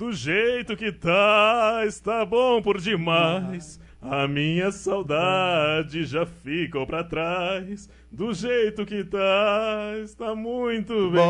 Do 0.00 0.12
jeito 0.14 0.74
que 0.78 0.90
tá, 0.90 1.82
está 1.86 2.24
bom 2.24 2.62
por 2.62 2.80
demais. 2.80 3.78
A 4.00 4.26
minha 4.26 4.72
saudade 4.72 6.04
já 6.06 6.24
ficou 6.24 6.86
pra 6.86 7.04
trás. 7.04 7.86
Do 8.10 8.32
jeito 8.32 8.86
que 8.86 9.04
tá, 9.04 9.92
está 10.02 10.34
muito 10.34 11.10
bem. 11.10 11.20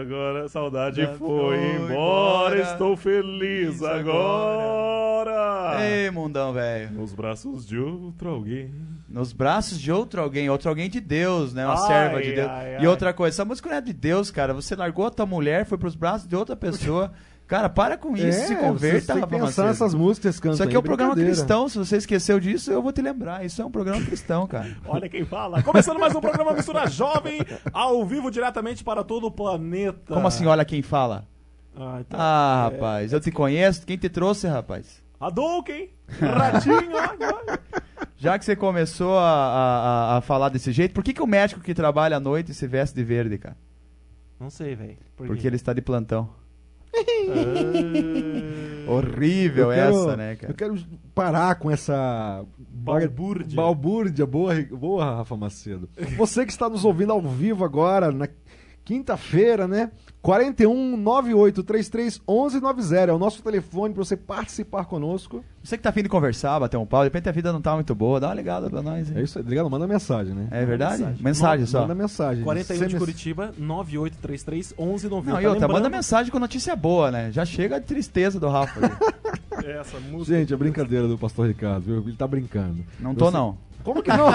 Agora 0.00 0.46
a 0.46 0.48
saudade 0.48 1.02
Já 1.02 1.14
foi 1.14 1.56
embora. 1.56 1.92
embora. 1.92 2.60
Estou 2.62 2.96
feliz 2.96 3.78
Feliz 3.78 3.82
agora. 3.84 5.76
Ei, 5.88 6.10
mundão, 6.10 6.52
velho. 6.52 6.90
Nos 6.90 7.14
braços 7.14 7.64
de 7.64 7.78
outro 7.78 8.28
alguém. 8.28 8.74
Nos 9.08 9.32
braços 9.32 9.80
de 9.80 9.92
outro 9.92 10.20
alguém, 10.20 10.50
outro 10.50 10.68
alguém 10.68 10.90
de 10.90 11.00
Deus, 11.00 11.54
né? 11.54 11.64
Uma 11.64 11.80
Ai, 11.80 11.86
serva 11.86 12.20
de 12.20 12.32
Deus. 12.32 12.50
ai, 12.50 12.72
E 12.72 12.76
ai. 12.78 12.86
outra 12.88 13.12
coisa, 13.12 13.36
essa 13.36 13.44
música 13.44 13.68
não 13.70 13.76
é 13.76 13.80
de 13.80 13.92
Deus, 13.92 14.32
cara. 14.32 14.52
Você 14.52 14.74
largou 14.74 15.06
a 15.06 15.10
tua 15.10 15.26
mulher, 15.26 15.64
foi 15.64 15.78
pros 15.78 15.94
braços 15.94 16.26
de 16.26 16.34
outra 16.34 16.56
pessoa. 16.56 17.12
Cara, 17.46 17.68
para 17.68 17.98
com 17.98 18.16
isso, 18.16 18.26
É, 18.26 18.32
se 18.32 18.54
você 18.54 18.56
converta, 18.56 19.06
tem 19.12 19.14
que 19.16 19.20
Rafa 19.20 19.46
pensar 19.46 19.66
nessas 19.66 19.92
músicas 19.92 20.40
cantam 20.40 20.54
Isso 20.54 20.62
aqui 20.62 20.70
aí, 20.72 20.76
é 20.76 20.78
um 20.78 20.82
programa 20.82 21.14
cristão. 21.14 21.68
Se 21.68 21.76
você 21.76 21.98
esqueceu 21.98 22.40
disso, 22.40 22.72
eu 22.72 22.80
vou 22.82 22.90
te 22.90 23.02
lembrar. 23.02 23.44
Isso 23.44 23.60
é 23.60 23.64
um 23.64 23.70
programa 23.70 24.00
cristão, 24.04 24.46
cara. 24.46 24.74
Olha 24.88 25.08
quem 25.10 25.26
fala. 25.26 25.62
Começando 25.62 25.98
mais 26.00 26.14
um 26.14 26.20
programa 26.22 26.54
Mistura 26.54 26.86
Jovem, 26.88 27.40
ao 27.72 28.04
vivo 28.06 28.30
diretamente 28.30 28.82
para 28.82 29.04
todo 29.04 29.26
o 29.26 29.30
planeta. 29.30 30.14
Como 30.14 30.26
assim, 30.26 30.46
olha 30.46 30.64
quem 30.64 30.80
fala? 30.80 31.26
Ah, 31.76 31.98
então, 32.00 32.18
Ah, 32.20 32.70
é, 32.70 32.74
rapaz, 32.74 33.12
eu 33.12 33.20
te 33.20 33.30
conheço. 33.30 33.84
Quem 33.86 33.98
te 33.98 34.08
trouxe, 34.08 34.46
rapaz? 34.46 35.02
Hadouken, 35.20 35.90
Ratinho, 36.20 36.92
olha, 36.94 37.34
olha. 37.36 37.60
Já 38.16 38.38
que 38.38 38.44
você 38.44 38.56
começou 38.56 39.18
a, 39.18 39.22
a, 40.14 40.16
a- 40.16 40.20
falar 40.22 40.48
desse 40.48 40.72
jeito, 40.72 40.94
por 40.94 41.04
que, 41.04 41.12
que 41.12 41.22
o 41.22 41.26
médico 41.26 41.60
que 41.60 41.74
trabalha 41.74 42.16
à 42.16 42.20
noite 42.20 42.54
se 42.54 42.66
veste 42.66 42.94
de 42.96 43.04
verde, 43.04 43.36
cara? 43.36 43.56
Não 44.40 44.48
sei, 44.48 44.74
velho. 44.74 44.96
Por 45.16 45.26
Porque 45.26 45.46
ele 45.46 45.56
está 45.56 45.72
de 45.74 45.82
plantão. 45.82 46.30
Ah. 47.06 48.90
Horrível 48.90 49.70
quero- 49.70 49.96
essa, 49.96 50.16
né, 50.16 50.36
cara? 50.36 50.52
Eu 50.52 50.56
quero 50.56 50.76
parar 51.14 51.54
com 51.56 51.70
essa 51.70 52.44
Balbúrdia. 52.58 53.56
balbúrdia 53.56 54.26
boa, 54.26 54.54
boa, 54.70 55.04
Rafa 55.16 55.36
Macedo. 55.36 55.88
Você 56.18 56.44
que 56.44 56.52
está 56.52 56.68
nos 56.68 56.84
ouvindo 56.84 57.12
ao 57.12 57.22
vivo 57.22 57.64
agora, 57.64 58.12
na 58.12 58.28
quinta-feira, 58.84 59.66
né? 59.66 59.90
41 60.22 60.96
9833 60.96 62.18
1190 62.26 63.10
é 63.10 63.12
o 63.12 63.18
nosso 63.18 63.42
telefone 63.42 63.92
para 63.92 64.02
você 64.04 64.16
participar 64.16 64.84
conosco. 64.86 65.44
Você 65.62 65.76
que 65.76 65.82
tá 65.82 65.90
afim 65.90 66.02
de 66.02 66.08
conversar, 66.08 66.58
bater 66.58 66.76
um 66.78 66.86
pau, 66.86 67.00
de 67.02 67.06
repente 67.06 67.28
a 67.28 67.32
vida 67.32 67.52
não 67.52 67.60
tá 67.60 67.74
muito 67.74 67.94
boa, 67.94 68.18
dá 68.18 68.28
uma 68.28 68.34
ligada 68.34 68.70
pra 68.70 68.80
nós. 68.82 69.10
hein? 69.10 69.18
É 69.18 69.22
isso 69.22 69.38
aí, 69.38 69.44
ligado? 69.44 69.68
Manda 69.68 69.86
mensagem, 69.86 70.34
né? 70.34 70.48
É 70.50 70.64
verdade? 70.64 71.02
Mensagem. 71.02 71.22
Mensagem, 71.24 71.66
só. 71.66 71.80
Manda 71.82 71.94
mensagem. 71.94 72.42
41 72.44 72.86
de 72.86 72.96
Curitiba, 72.96 73.52
9833 73.58 74.74
1190. 74.78 75.30
Não, 75.32 75.40
e 75.42 75.46
outra, 75.46 75.60
manda 75.68 75.74
Lembrando- 75.80 75.92
mensagem 75.96 76.32
com 76.32 76.38
notícia 76.38 76.74
boa, 76.74 77.10
né? 77.10 77.30
Já 77.30 77.44
chega 77.44 77.78
de 77.78 77.86
tristeza 77.86 78.40
do 78.40 78.48
Rafa. 78.48 78.80
Essa 79.64 79.98
música. 80.00 80.38
Gente, 80.38 80.52
é 80.52 80.56
brincadeira 80.56 81.06
do 81.08 81.16
pastor 81.18 81.46
Ricardo, 81.46 81.84
viu? 81.84 81.98
Ele 82.00 82.16
tá 82.16 82.26
brincando. 82.26 82.84
Não 82.98 83.14
tô, 83.14 83.26
Você- 83.26 83.36
não. 83.36 83.56
Como 83.84 84.02
que 84.02 84.10
não? 84.10 84.26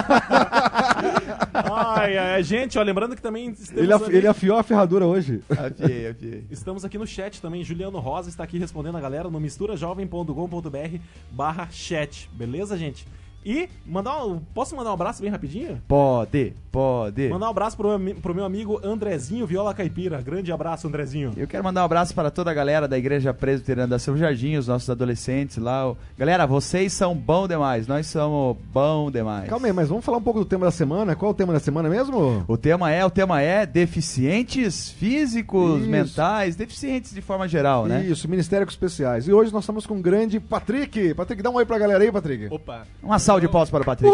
Ai, 1.75 2.17
ai, 2.17 2.43
gente, 2.43 2.77
ó, 2.77 2.83
lembrando 2.83 3.15
que 3.15 3.21
também 3.21 3.53
ele, 3.75 3.91
af- 3.91 4.03
ali- 4.05 4.17
ele 4.17 4.27
afiou 4.27 4.57
a 4.57 4.63
ferradura 4.63 5.05
hoje. 5.05 5.41
Afiei, 5.49 6.07
afiei. 6.09 6.43
estamos 6.51 6.85
aqui 6.85 6.97
no 6.97 7.05
chat 7.07 7.41
também. 7.41 7.63
Juliano 7.63 7.99
Rosa 7.99 8.29
está 8.29 8.43
aqui 8.43 8.57
respondendo 8.57 8.97
a 8.97 9.01
galera 9.01 9.29
no 9.29 9.39
misturajovem.com.br 9.39 10.97
barra 11.31 11.67
chat. 11.71 12.29
Beleza, 12.33 12.77
gente? 12.77 13.05
E 13.45 13.69
mandar 13.85 14.25
um, 14.25 14.39
posso 14.53 14.75
mandar 14.75 14.91
um 14.91 14.93
abraço 14.93 15.21
bem 15.21 15.31
rapidinho? 15.31 15.81
Pode, 15.87 16.53
pode. 16.71 17.29
Mandar 17.29 17.47
um 17.47 17.51
abraço 17.51 17.77
pro, 17.77 17.99
pro 18.21 18.35
meu 18.35 18.45
amigo 18.45 18.79
Andrezinho 18.83 19.47
Viola 19.47 19.73
Caipira. 19.73 20.21
Grande 20.21 20.51
abraço, 20.51 20.87
Andrezinho. 20.87 21.33
Eu 21.37 21.47
quero 21.47 21.63
mandar 21.63 21.81
um 21.81 21.85
abraço 21.85 22.13
para 22.13 22.29
toda 22.29 22.51
a 22.51 22.53
galera 22.53 22.87
da 22.87 22.97
Igreja 22.97 23.33
Presbiteriana 23.33 23.87
da 23.87 23.99
Seu 23.99 24.17
Jardim, 24.17 24.55
os 24.55 24.67
nossos 24.67 24.89
adolescentes 24.89 25.57
lá. 25.57 25.93
Galera, 26.17 26.45
vocês 26.45 26.91
são 26.93 27.15
bom 27.15 27.47
demais, 27.47 27.87
nós 27.87 28.07
somos 28.07 28.57
bom 28.73 29.09
demais. 29.09 29.49
Calma 29.49 29.67
aí, 29.67 29.73
mas 29.73 29.89
vamos 29.89 30.03
falar 30.03 30.17
um 30.17 30.21
pouco 30.21 30.39
do 30.39 30.45
tema 30.45 30.65
da 30.65 30.71
semana. 30.71 31.15
Qual 31.15 31.31
é 31.31 31.33
o 31.33 31.37
tema 31.37 31.53
da 31.53 31.59
semana 31.59 31.89
mesmo? 31.89 32.43
O 32.47 32.57
tema 32.57 32.91
é, 32.91 33.05
o 33.05 33.09
tema 33.09 33.41
é 33.41 33.65
deficientes 33.65 34.91
físicos, 34.91 35.81
Isso. 35.81 35.89
mentais, 35.89 36.55
deficientes 36.55 37.13
de 37.13 37.21
forma 37.21 37.47
geral, 37.47 37.85
né? 37.85 38.05
Isso, 38.05 38.29
Ministérios 38.29 38.73
Especiais. 38.73 39.27
E 39.27 39.33
hoje 39.33 39.51
nós 39.53 39.63
estamos 39.63 39.85
com 39.85 39.97
o 39.97 40.01
grande 40.01 40.39
Patrick. 40.39 41.13
Patrick, 41.13 41.41
dá 41.41 41.49
um 41.49 41.55
oi 41.55 41.65
pra 41.65 41.77
galera 41.77 42.03
aí, 42.03 42.11
Patrick. 42.11 42.53
Opa. 42.53 42.85
Uma 43.01 43.17
salva 43.17 43.38
de 43.41 43.47
palmas 43.47 43.69
para 43.69 43.81
o 43.81 43.85
Patrick. 43.85 44.13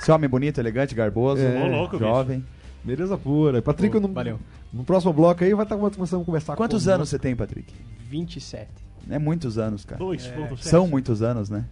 Esse 0.00 0.10
homem 0.12 0.28
bonito, 0.28 0.58
elegante, 0.58 0.94
garboso, 0.94 1.42
É. 1.42 1.68
Louco, 1.68 1.98
bicho. 1.98 2.08
jovem. 2.08 2.44
Beleza 2.84 3.16
pura. 3.18 3.60
Patrick, 3.60 3.96
Ô, 3.96 4.00
no, 4.00 4.08
valeu. 4.08 4.38
no 4.72 4.84
próximo 4.84 5.12
bloco 5.12 5.42
aí 5.44 5.52
vai 5.52 5.64
estar 5.64 5.76
começando 5.76 6.22
a 6.22 6.24
conversar 6.24 6.56
Quantos 6.56 6.84
com 6.84 6.90
anos 6.92 7.08
você 7.08 7.18
tem, 7.18 7.34
Patrick? 7.34 7.72
27. 8.08 8.68
É 9.10 9.18
muitos 9.18 9.58
anos, 9.58 9.84
cara. 9.84 10.00
2.7. 10.02 10.58
São 10.62 10.86
muitos 10.86 11.22
anos, 11.22 11.50
né? 11.50 11.64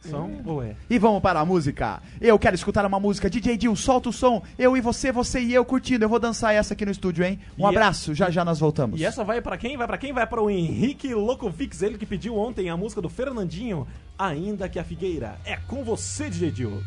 São 0.00 0.30
ou 0.44 0.62
é? 0.62 0.76
E 0.88 0.98
vamos 0.98 1.20
para 1.20 1.40
a 1.40 1.44
música. 1.44 2.00
Eu 2.20 2.38
quero 2.38 2.54
escutar 2.54 2.84
uma 2.86 3.00
música. 3.00 3.28
DJ 3.28 3.56
Dil, 3.56 3.74
solta 3.74 4.08
o 4.08 4.12
som. 4.12 4.42
Eu 4.58 4.76
e 4.76 4.80
você, 4.80 5.10
você 5.10 5.40
e 5.40 5.52
eu 5.52 5.64
curtindo. 5.64 6.04
Eu 6.04 6.08
vou 6.08 6.18
dançar 6.18 6.54
essa 6.54 6.74
aqui 6.74 6.84
no 6.84 6.90
estúdio, 6.92 7.24
hein? 7.24 7.38
Um 7.58 7.62
E 7.62 7.64
é- 7.64 7.68
abraço. 7.68 8.14
Já 8.14 8.30
já 8.30 8.44
nós 8.44 8.58
voltamos. 8.60 9.00
E 9.00 9.04
essa 9.04 9.24
vai 9.24 9.40
pra 9.42 9.56
quem? 9.56 9.76
Vai 9.76 9.86
pra 9.86 9.98
quem? 9.98 10.12
Vai 10.12 10.26
para 10.26 10.40
o 10.42 10.48
Henrique 10.50 11.12
Locovix, 11.14 11.82
ele 11.82 11.98
que 11.98 12.06
pediu 12.06 12.36
ontem 12.36 12.68
a 12.70 12.76
música 12.76 13.00
do 13.02 13.08
Fernandinho, 13.08 13.86
Ainda 14.18 14.66
que 14.66 14.78
a 14.78 14.84
Figueira. 14.84 15.38
É 15.44 15.56
com 15.56 15.84
você, 15.84 16.30
DJ 16.30 16.50
Dil. 16.50 16.82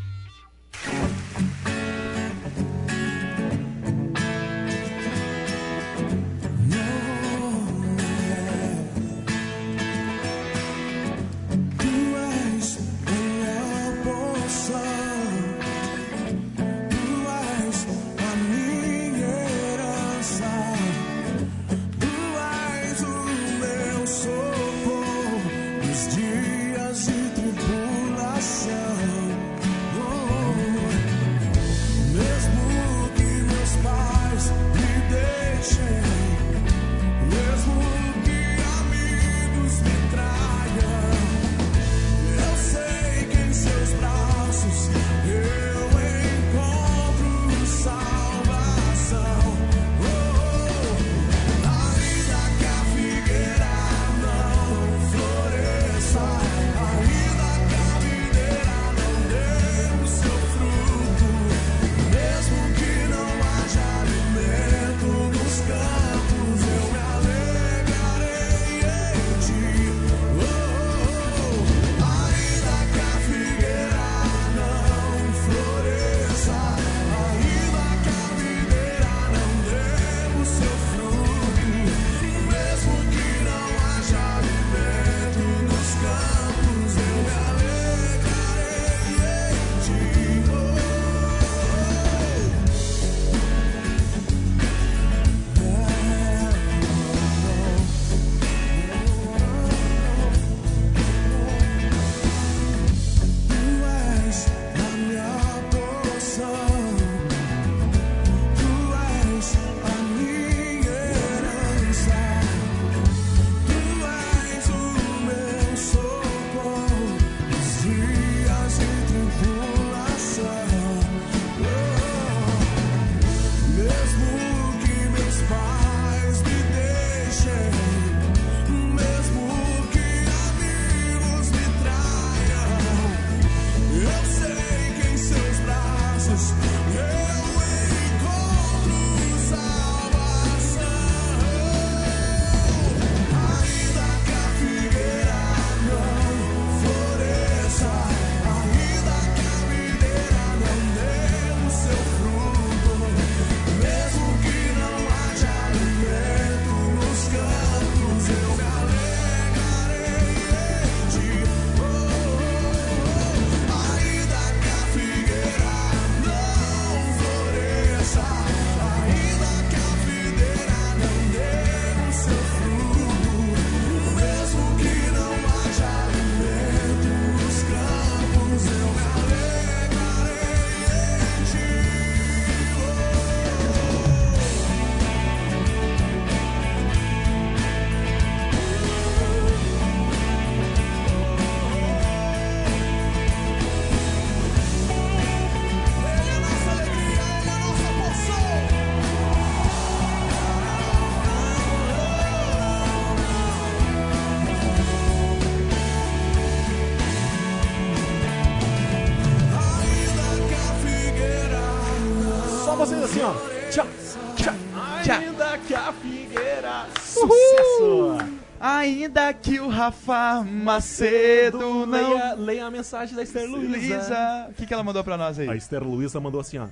Que 220.10 220.16
o 220.16 220.16
Rafa 220.16 220.44
Macedo 220.44 221.58
não... 221.60 221.86
leia, 221.86 222.34
leia 222.36 222.66
a 222.66 222.72
mensagem 222.72 223.16
da 223.16 223.24
Esther 223.24 223.50
Luiza. 223.50 223.68
Luísa. 223.78 224.48
O 224.50 224.54
que, 224.54 224.66
que 224.66 224.74
ela 224.74 224.84
mandou 224.84 225.04
pra 225.04 225.18
nós 225.18 225.38
aí? 225.40 225.50
A 225.50 225.56
Esther 225.56 225.84
Luiza 225.84 226.20
mandou 226.20 226.42
assim, 226.42 226.58
ó. 226.58 226.68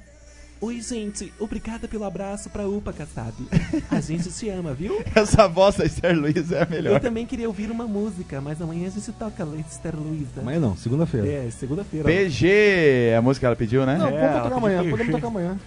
Oi, 0.60 0.82
gente. 0.82 1.32
Obrigada 1.40 1.88
pelo 1.88 2.04
abraço 2.04 2.50
pra 2.50 2.68
UPA, 2.68 2.92
Kassab. 2.92 3.32
A 3.92 4.00
gente 4.02 4.32
se 4.32 4.50
ama, 4.50 4.74
viu? 4.74 5.04
Essa 5.14 5.48
voz 5.48 5.76
da 5.76 5.86
Esther 5.86 6.18
Luiza 6.20 6.56
é 6.56 6.60
a 6.62 6.64
Eu 6.64 6.70
melhor. 6.70 7.00
também 7.00 7.28
queria 7.28 7.48
ouvir 7.48 7.70
uma 7.70 7.86
música, 7.86 8.42
mas 8.42 8.60
amanhã 8.60 8.88
a 8.88 8.90
gente 8.90 9.12
toca 9.12 9.48
Esther 9.70 9.96
Luiza. 9.96 10.42
Amanhã 10.42 10.60
não, 10.60 10.76
segunda-feira. 10.76 11.28
É, 11.28 11.52
segunda-feira. 11.52 12.06
PG, 12.06 12.48
é 13.12 13.18
a 13.18 13.22
música 13.22 13.42
que 13.42 13.46
ela 13.46 13.56
pediu, 13.56 13.86
né? 13.86 13.98
Não, 14.00 14.08
É, 14.08 14.28
vamos 14.28 14.44
tocar 14.44 14.56
amanhã, 14.58 14.90
podemos 14.90 15.12
tocar 15.14 15.28
amanhã. 15.28 15.60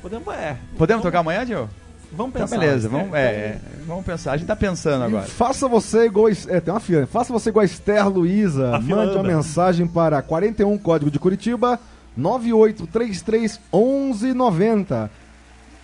Podemos, 0.00 0.28
é. 0.34 0.56
Podemos 0.78 1.02
tocar 1.02 1.18
amanhã, 1.18 1.44
Gil? 1.44 1.68
Vamos 2.12 2.34
Então, 2.34 2.42
pensar. 2.46 2.58
beleza, 2.58 2.86
Esther. 2.86 2.90
vamos, 3.00 3.14
é, 3.14 3.24
é, 3.24 3.58
vamos 3.86 4.04
pensar. 4.04 4.32
A 4.32 4.36
gente 4.36 4.46
tá 4.46 4.56
pensando 4.56 5.04
agora. 5.04 5.26
Faça 5.26 5.66
você 5.68 6.06
igual. 6.06 6.28
É, 6.48 6.60
tem 6.60 6.72
uma 6.72 6.80
fila. 6.80 7.00
né? 7.02 7.06
Faça 7.06 7.32
você 7.32 7.50
igual 7.50 7.62
a 7.62 7.66
Esther 7.66 8.08
Luiza. 8.08 8.76
A 8.76 8.80
fila 8.80 9.04
Mande 9.04 9.16
uma 9.16 9.24
mensagem 9.24 9.86
para 9.86 10.22
41 10.22 10.78
Código 10.78 11.10
de 11.10 11.18
Curitiba 11.18 11.78
9833 12.16 13.60
1190. 13.72 15.10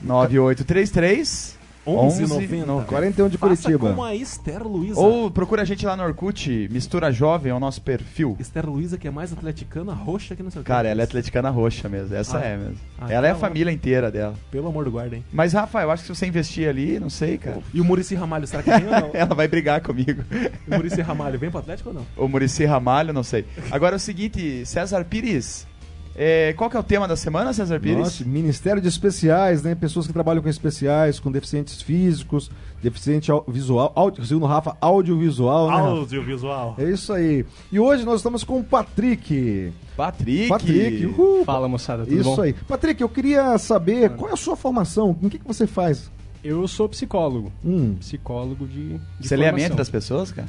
9833 0.01 1.59
11,90. 1.87 2.85
41 2.87 3.29
de 3.29 3.37
Faça 3.39 3.63
Curitiba. 3.63 4.07
a 4.07 4.15
Esther 4.15 4.63
Luiza. 4.67 5.01
Ou 5.01 5.31
procura 5.31 5.63
a 5.63 5.65
gente 5.65 5.85
lá 5.85 5.97
no 5.97 6.03
Orkut, 6.05 6.69
Mistura 6.71 7.11
Jovem, 7.11 7.51
é 7.51 7.55
o 7.55 7.61
nosso 7.61 7.83
perfil. 7.83 8.37
Esther 8.39 8.69
Luiza, 8.69 8.97
que 8.97 9.09
é 9.09 9.11
mais 9.11 9.33
atleticana, 9.33 9.93
roxa 9.93 10.37
que 10.37 10.43
não 10.43 10.51
sei 10.51 10.61
o 10.61 10.65
que. 10.65 10.69
Cara, 10.69 10.89
ela 10.89 11.01
é 11.01 11.05
atleticana 11.05 11.51
roxa 11.51 11.89
mesmo, 11.89 12.15
essa 12.15 12.39
Ah, 12.39 12.45
é 12.45 12.57
mesmo. 12.57 12.77
ah, 13.01 13.13
ela 13.13 13.27
é 13.27 13.31
a 13.31 13.33
então- 13.35 13.41
família 13.41 13.71
inteira 13.73 14.11
dela. 14.11 14.35
Pelo 14.51 14.69
amor 14.69 14.85
do 14.85 14.91
guarda, 14.91 15.17
hein? 15.17 15.25
Mas, 15.33 15.53
Rafa, 15.53 15.81
eu 15.83 15.91
acho 15.91 16.03
que 16.05 16.07
se 16.09 16.15
você 16.15 16.27
investir 16.27 16.69
ali, 16.69 17.01
não 17.01 17.11
sei, 17.11 17.37
cara. 17.39 17.59
E 17.75 17.81
o 17.81 17.85
Murici 17.85 18.15
Ramalho, 18.15 18.47
será 18.47 18.63
que 18.63 18.71
vem 18.71 18.85
ou 18.87 18.91
não? 19.01 19.11
Ela 19.15 19.35
vai 19.35 19.49
brigar 19.49 19.81
comigo. 19.81 20.23
O 20.69 20.75
Murici 20.77 21.01
Ramalho 21.01 21.39
vem 21.39 21.51
pro 21.51 21.59
Atlético 21.59 21.89
ou 21.89 21.95
não? 21.97 22.07
O 22.17 22.29
Murici 22.29 22.65
Ramalho, 22.65 23.13
não 23.13 23.23
sei. 23.23 23.45
Agora 23.71 23.95
é 23.95 23.99
o 23.99 24.01
seguinte, 24.01 24.65
César 24.67 25.05
Pires, 25.05 25.67
é, 26.15 26.53
qual 26.55 26.69
que 26.69 26.77
é 26.77 26.81
o 26.81 26.83
tema 26.83 27.09
da 27.09 27.17
semana, 27.17 27.53
César 27.53 27.81
Pires? 27.81 27.99
Nossa, 27.99 28.25
Ministério 28.25 28.81
de 28.83 28.89
Especiais, 28.89 29.63
né? 29.63 29.75
Pessoas 29.75 30.07
que 30.07 30.13
trabalham 30.13 30.43
com 30.43 30.49
especiais, 30.49 31.19
com 31.19 31.31
deficientes 31.33 31.81
físicos, 31.81 32.51
deficiente 32.83 33.31
visual, 33.49 33.93
áudio, 33.95 34.25
segundo 34.25 34.43
o 34.43 34.47
Rafa, 34.47 34.77
audiovisual, 34.81 35.69
né? 35.71 35.77
Audiovisual. 35.77 36.75
É 36.79 36.85
isso 36.91 37.13
aí. 37.13 37.45
E 37.71 37.79
hoje 37.81 38.05
nós 38.05 38.17
estamos 38.21 38.45
com 38.45 38.59
o 38.61 38.65
Patrick. 38.65 39.73
Patrick. 39.97 40.49
Patrick, 40.49 41.07
uhul. 41.07 41.45
Fala 41.45 41.69
moçada, 41.69 42.05
tudo 42.05 42.21
Isso 42.21 42.37
bom? 42.37 42.43
aí. 42.43 42.53
Patrick, 42.53 43.01
eu 43.01 43.09
queria 43.09 43.57
saber 43.59 44.11
qual 44.17 44.31
é 44.31 44.35
a 44.35 44.37
sua 44.37 44.57
formação, 44.57 45.11
o 45.23 45.31
que, 45.31 45.39
que 45.39 45.47
você 45.47 45.67
faz? 45.67 46.11
Eu 46.43 46.67
sou 46.67 46.89
psicólogo. 46.89 47.53
Hum, 47.65 47.95
Psicólogo 48.01 48.67
de. 48.67 48.99
de 49.21 49.29
Você 49.29 49.37
lê 49.37 49.45
a 49.45 49.51
formação. 49.51 49.69
mente 49.71 49.79
das 49.79 49.89
pessoas, 49.89 50.33
cara? 50.33 50.49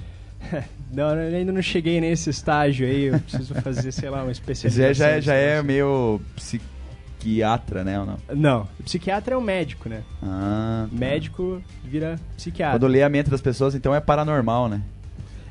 Não, 0.94 1.10
eu 1.16 1.36
ainda 1.36 1.51
não 1.51 1.62
cheguei 1.62 2.00
nesse 2.00 2.30
estágio 2.30 2.86
aí. 2.88 3.06
Eu 3.06 3.19
preciso 3.19 3.56
fazer, 3.56 3.92
sei 3.92 4.10
lá, 4.12 4.22
uma 4.24 4.31
especialização. 4.31 4.94
já, 4.94 5.07
é- 5.10 5.22
já 5.22 5.34
é 5.34 5.54
nesse 5.56 5.66
meio 5.66 6.22
psiquiatra, 6.36 7.84
né, 7.84 8.00
ou 8.00 8.06
não? 8.06 8.18
Não, 8.36 8.68
psiquiatra 8.84 9.34
é 9.34 9.38
o 9.38 9.42
médico, 9.42 9.90
né? 9.90 10.01
Ah, 10.22 10.86
tá. 10.90 10.95
Médico 10.95 11.62
vira 11.84 12.19
psiquiatra. 12.38 12.78
Quando 12.80 12.88
lê 12.92 13.01
a 13.01 13.10
mente 13.10 13.30
das 13.30 13.42
pessoas, 13.42 13.74
então 13.74 13.94
é 13.95 14.00
paranormal, 14.00 14.68
né? 14.69 14.81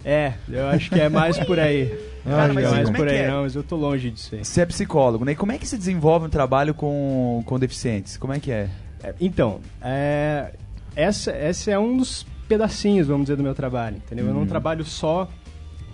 É, 0.05 0.35
eu 0.49 0.67
acho 0.69 0.91
que 0.91 1.01
é 1.01 1.09
mais 1.09 1.39
por 1.41 1.59
aí. 1.59 1.87
Cara, 2.25 2.45
Acho 2.45 2.55
mas 2.55 2.65
que 2.69 2.73
é 2.73 2.77
mais 2.77 2.89
é 2.89 2.93
por 2.93 3.09
aí, 3.09 3.17
é? 3.17 3.29
não, 3.29 3.43
mas 3.43 3.55
eu 3.57 3.63
tô 3.65 3.75
longe 3.75 4.09
disso 4.11 4.35
aí. 4.37 4.45
Você 4.45 4.61
é 4.61 4.67
psicólogo, 4.67 5.25
né? 5.25 5.33
E 5.33 5.35
como 5.35 5.51
é 5.51 5.59
que 5.59 5.67
se 5.67 5.77
desenvolve 5.77 6.27
um 6.27 6.29
trabalho 6.29 6.73
com, 6.73 7.43
com 7.45 7.59
deficientes? 7.59 8.17
Como 8.17 8.33
é 8.33 8.39
que 8.39 8.53
é? 8.53 8.69
É, 9.03 9.13
Então, 9.21 9.59
é, 9.81 10.53
essa, 10.95 11.33
essa 11.33 11.73
é 11.73 11.79
um 11.79 11.97
dos 11.97 12.25
pedacinhos, 12.53 13.07
vamos 13.09 13.25
dizer, 13.25 13.37
do 13.37 13.43
meu 13.43 13.55
trabalho, 13.55 13.97
entendeu? 13.97 14.27
Eu 14.27 14.35
não 14.35 14.41
Uhum. 14.43 14.47
trabalho 14.47 14.85
só 14.85 15.29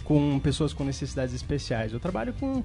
com 0.05 0.39
pessoas 0.41 0.73
com 0.73 0.83
necessidades 0.85 1.35
especiais. 1.35 1.93
Eu 1.93 2.01
trabalho 2.01 2.33
com, 2.41 2.63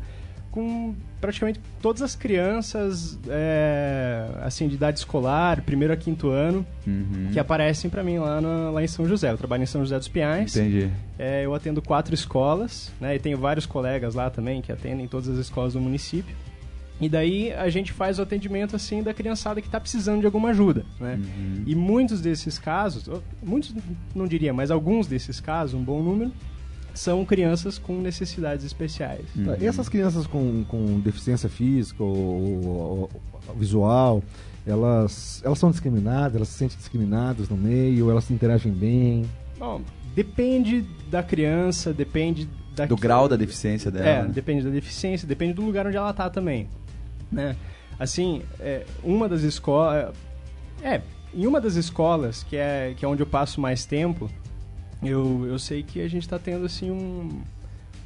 com 0.50 0.96
praticamente 1.22 1.60
todas 1.82 2.02
as 2.02 2.16
crianças, 2.16 3.20
é, 3.28 4.28
assim, 4.42 4.68
de 4.68 4.76
idade 4.76 4.98
escolar, 5.00 5.62
primeiro 5.62 5.94
a 5.94 5.98
quinto 5.98 6.30
ano, 6.30 6.66
Uhum. 6.88 7.30
que 7.32 7.40
aparecem 7.40 7.90
pra 7.90 8.04
mim 8.04 8.18
lá, 8.18 8.40
na- 8.42 8.70
lá 8.72 8.84
em 8.84 8.88
São 8.88 9.06
José. 9.08 9.32
Eu 9.32 9.38
trabalho 9.38 9.64
em 9.64 9.68
São 9.68 9.82
José 9.82 9.98
dos 9.98 10.08
Pinhais. 10.08 10.56
Entendi. 10.56 10.90
É, 11.20 11.46
eu 11.46 11.54
atendo 11.54 11.82
quatro 11.82 12.14
escolas, 12.16 12.92
né? 13.00 13.16
E 13.16 13.20
tenho 13.20 13.38
vários 13.38 13.66
colegas 13.66 14.16
lá 14.16 14.30
também 14.30 14.62
que 14.62 14.72
atendem 14.72 15.08
todas 15.08 15.28
as 15.30 15.38
escolas 15.38 15.74
do 15.74 15.82
município. 15.82 16.36
E 17.06 17.10
daí 17.10 17.52
a 17.54 17.70
gente 17.70 17.92
faz 17.92 18.20
o 18.20 18.22
atendimento 18.22 18.76
assim 18.76 19.04
da 19.04 19.14
criançada 19.14 19.60
que 19.62 19.68
está 19.68 19.80
precisando 19.80 20.20
de 20.22 20.26
alguma 20.26 20.50
ajuda, 20.50 20.86
né? 21.00 21.16
Uhum. 21.20 21.64
E 21.66 21.76
muitos 21.76 22.22
desses 22.22 22.58
casos, 22.58 23.06
muitos 23.44 23.74
não 24.16 24.26
diria, 24.28 24.54
mas 24.54 24.72
alguns 24.72 25.08
desses 25.08 25.40
casos, 25.40 25.74
um 25.74 25.84
bom 25.84 26.02
número, 26.02 26.32
são 26.94 27.26
crianças 27.26 27.78
com 27.80 28.00
necessidades 28.00 28.64
especiais. 28.66 29.26
Tá, 29.46 29.58
E 29.60 29.66
essas 29.66 29.90
crianças 29.90 30.28
com, 30.28 30.64
com 30.68 31.00
deficiência 31.00 31.50
física 31.50 32.04
ou, 32.04 32.16
ou- 32.16 33.10
ou 33.48 33.56
visual, 33.56 34.24
elas, 34.66 35.42
elas 35.44 35.58
são 35.60 35.72
discriminadas, 35.72 36.36
elas 36.36 36.48
se 36.50 36.58
sentem 36.58 36.78
discriminadas 36.78 37.50
no 37.50 37.58
meio, 37.58 38.10
elas 38.10 38.30
interagem 38.32 38.72
bem. 38.72 39.26
Bom, 39.58 39.82
depende 40.16 40.86
da 41.10 41.22
criança, 41.24 41.92
depende 41.92 42.48
da 42.76 42.86
Do 42.86 42.96
grau 42.96 43.28
da 43.28 43.36
deficiência 43.36 43.92
dela. 43.92 44.08
É, 44.08 44.24
né? 44.24 44.30
depende 44.34 44.64
da 44.64 44.70
deficiência, 44.70 45.28
depende 45.28 45.54
do 45.54 45.62
lugar 45.64 45.86
onde 45.88 45.98
ela 45.98 46.14
tá 46.14 46.30
também, 46.30 46.68
né? 47.34 47.56
Assim, 48.00 48.42
é, 48.60 48.86
uma 49.04 49.28
das 49.28 49.42
escolas... 49.42 50.14
É, 50.82 51.02
em 51.34 51.48
uma 51.48 51.60
das 51.60 51.76
escolas, 51.76 52.44
que 52.44 52.56
é, 52.56 52.94
que 52.96 53.04
é 53.04 53.08
onde 53.08 53.24
eu 53.24 53.28
passo 53.28 53.60
mais 53.60 53.86
tempo, 53.86 54.30
eu, 55.02 55.46
eu 55.48 55.58
sei 55.58 55.82
que 55.82 56.00
a 56.02 56.08
gente 56.08 56.30
tá 56.30 56.38
tendo, 56.38 56.66
assim, 56.66 56.92
um, 56.92 57.42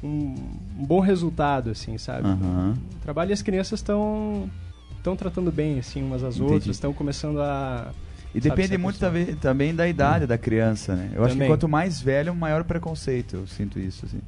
um, 0.02 0.34
um 0.78 0.84
bom 0.84 1.00
resultado, 1.00 1.70
assim, 1.70 1.98
sabe? 1.98 2.26
Aham. 2.26 2.74
O 2.96 2.98
trabalho 3.00 3.30
e 3.30 3.32
as 3.34 3.42
crianças 3.42 3.80
estão 3.80 4.50
estão 4.96 5.14
tratando 5.14 5.52
bem, 5.52 5.78
assim, 5.78 6.02
umas 6.02 6.24
às 6.24 6.36
Entendi. 6.36 6.52
outras, 6.54 6.76
estão 6.76 6.92
começando 6.92 7.40
a... 7.40 7.92
E 8.34 8.40
Sabe, 8.40 8.50
depende 8.50 8.76
muito 8.76 8.98
também, 8.98 9.34
também 9.36 9.74
da 9.74 9.88
idade 9.88 10.26
da 10.26 10.36
criança, 10.36 10.94
né? 10.94 11.10
Eu 11.14 11.22
acho 11.24 11.32
que 11.32 11.38
Também. 11.38 11.48
quanto 11.48 11.68
mais 11.68 12.00
velho, 12.00 12.34
maior 12.34 12.60
o 12.60 12.64
preconceito. 12.64 13.36
Eu 13.36 13.46
sinto 13.46 13.78
isso, 13.78 14.04
assim. 14.04 14.20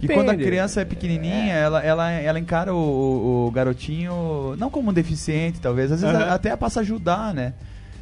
Depende. 0.00 0.12
E 0.12 0.14
quando 0.16 0.30
a 0.30 0.36
criança 0.36 0.80
é 0.80 0.84
pequenininha, 0.84 1.54
Ela, 1.54 1.82
ela, 1.82 2.10
ela 2.10 2.38
encara 2.38 2.74
o, 2.74 3.46
o- 3.46 3.50
garotinho 3.50 4.54
não 4.58 4.70
como 4.70 4.90
um 4.90 4.92
deficiente, 4.92 5.60
talvez. 5.60 5.90
Às 5.92 6.00
vezes 6.02 6.16
a- 6.16 6.34
até 6.34 6.54
passa 6.56 6.80
a 6.80 6.82
ajudar, 6.82 7.32
né? 7.34 7.54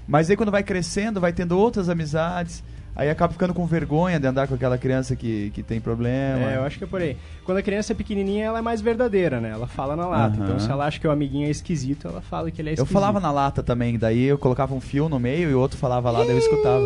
Mas 0.06 0.28
aí 0.30 0.36
quando 0.36 0.50
vai 0.52 0.62
crescendo, 0.62 1.20
vai 1.20 1.32
tendo 1.32 1.58
outras 1.58 1.88
amizades. 1.88 2.62
Aí 2.96 3.10
acaba 3.10 3.32
ficando 3.32 3.52
com 3.52 3.66
vergonha 3.66 4.20
de 4.20 4.26
andar 4.28 4.46
com 4.46 4.54
aquela 4.54 4.78
criança 4.78 5.16
que, 5.16 5.50
que 5.52 5.64
tem 5.64 5.80
problema. 5.80 6.52
É, 6.52 6.56
eu 6.58 6.62
acho 6.62 6.78
que 6.78 6.84
é 6.84 6.86
por 6.86 7.00
aí. 7.02 7.16
Quando 7.44 7.58
a 7.58 7.62
criança 7.62 7.92
é 7.92 7.96
pequenininha, 7.96 8.44
ela 8.44 8.60
é 8.60 8.62
mais 8.62 8.80
verdadeira, 8.80 9.40
né? 9.40 9.50
Ela 9.50 9.66
fala 9.66 9.96
na 9.96 10.06
lata. 10.06 10.36
Aham. 10.36 10.44
Então, 10.44 10.60
se 10.60 10.70
ela 10.70 10.86
acha 10.86 11.00
que 11.00 11.08
o 11.08 11.10
amiguinho 11.10 11.48
é 11.48 11.50
esquisito, 11.50 12.06
ela 12.06 12.20
fala 12.20 12.52
que 12.52 12.62
ele 12.62 12.68
é 12.68 12.72
Eu 12.72 12.74
esquisito. 12.74 12.92
falava 12.92 13.18
na 13.18 13.32
lata 13.32 13.64
também, 13.64 13.98
daí 13.98 14.22
eu 14.24 14.38
colocava 14.38 14.72
um 14.76 14.80
fio 14.80 15.08
no 15.08 15.18
meio 15.18 15.50
e 15.50 15.54
o 15.54 15.58
outro 15.58 15.76
falava 15.76 16.08
lá, 16.12 16.20
daí 16.20 16.30
eu 16.30 16.38
escutava. 16.38 16.84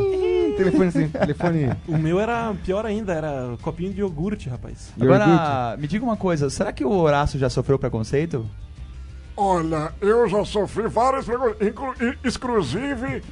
Telefone, 0.58 0.92
sim, 0.92 1.08
telefone. 1.08 1.70
O 1.86 1.96
meu 1.96 2.20
era 2.20 2.54
pior 2.64 2.84
ainda, 2.84 3.12
era 3.14 3.56
copinho 3.62 3.92
de 3.92 4.00
iogurte, 4.00 4.48
rapaz. 4.48 4.92
Agora, 5.00 5.76
me 5.78 5.86
diga 5.86 6.04
uma 6.04 6.16
coisa, 6.16 6.50
será 6.50 6.72
que 6.72 6.84
o 6.84 6.90
Horácio 6.90 7.38
já 7.38 7.48
sofreu 7.48 7.78
preconceito? 7.78 8.44
Olha, 9.36 9.92
eu 10.00 10.28
já 10.28 10.44
sofri 10.44 10.88
vários 10.88 11.24
preconceitos, 11.26 11.66
inclu- 11.68 11.94
i- 12.00 12.18
exclusive 12.24 13.22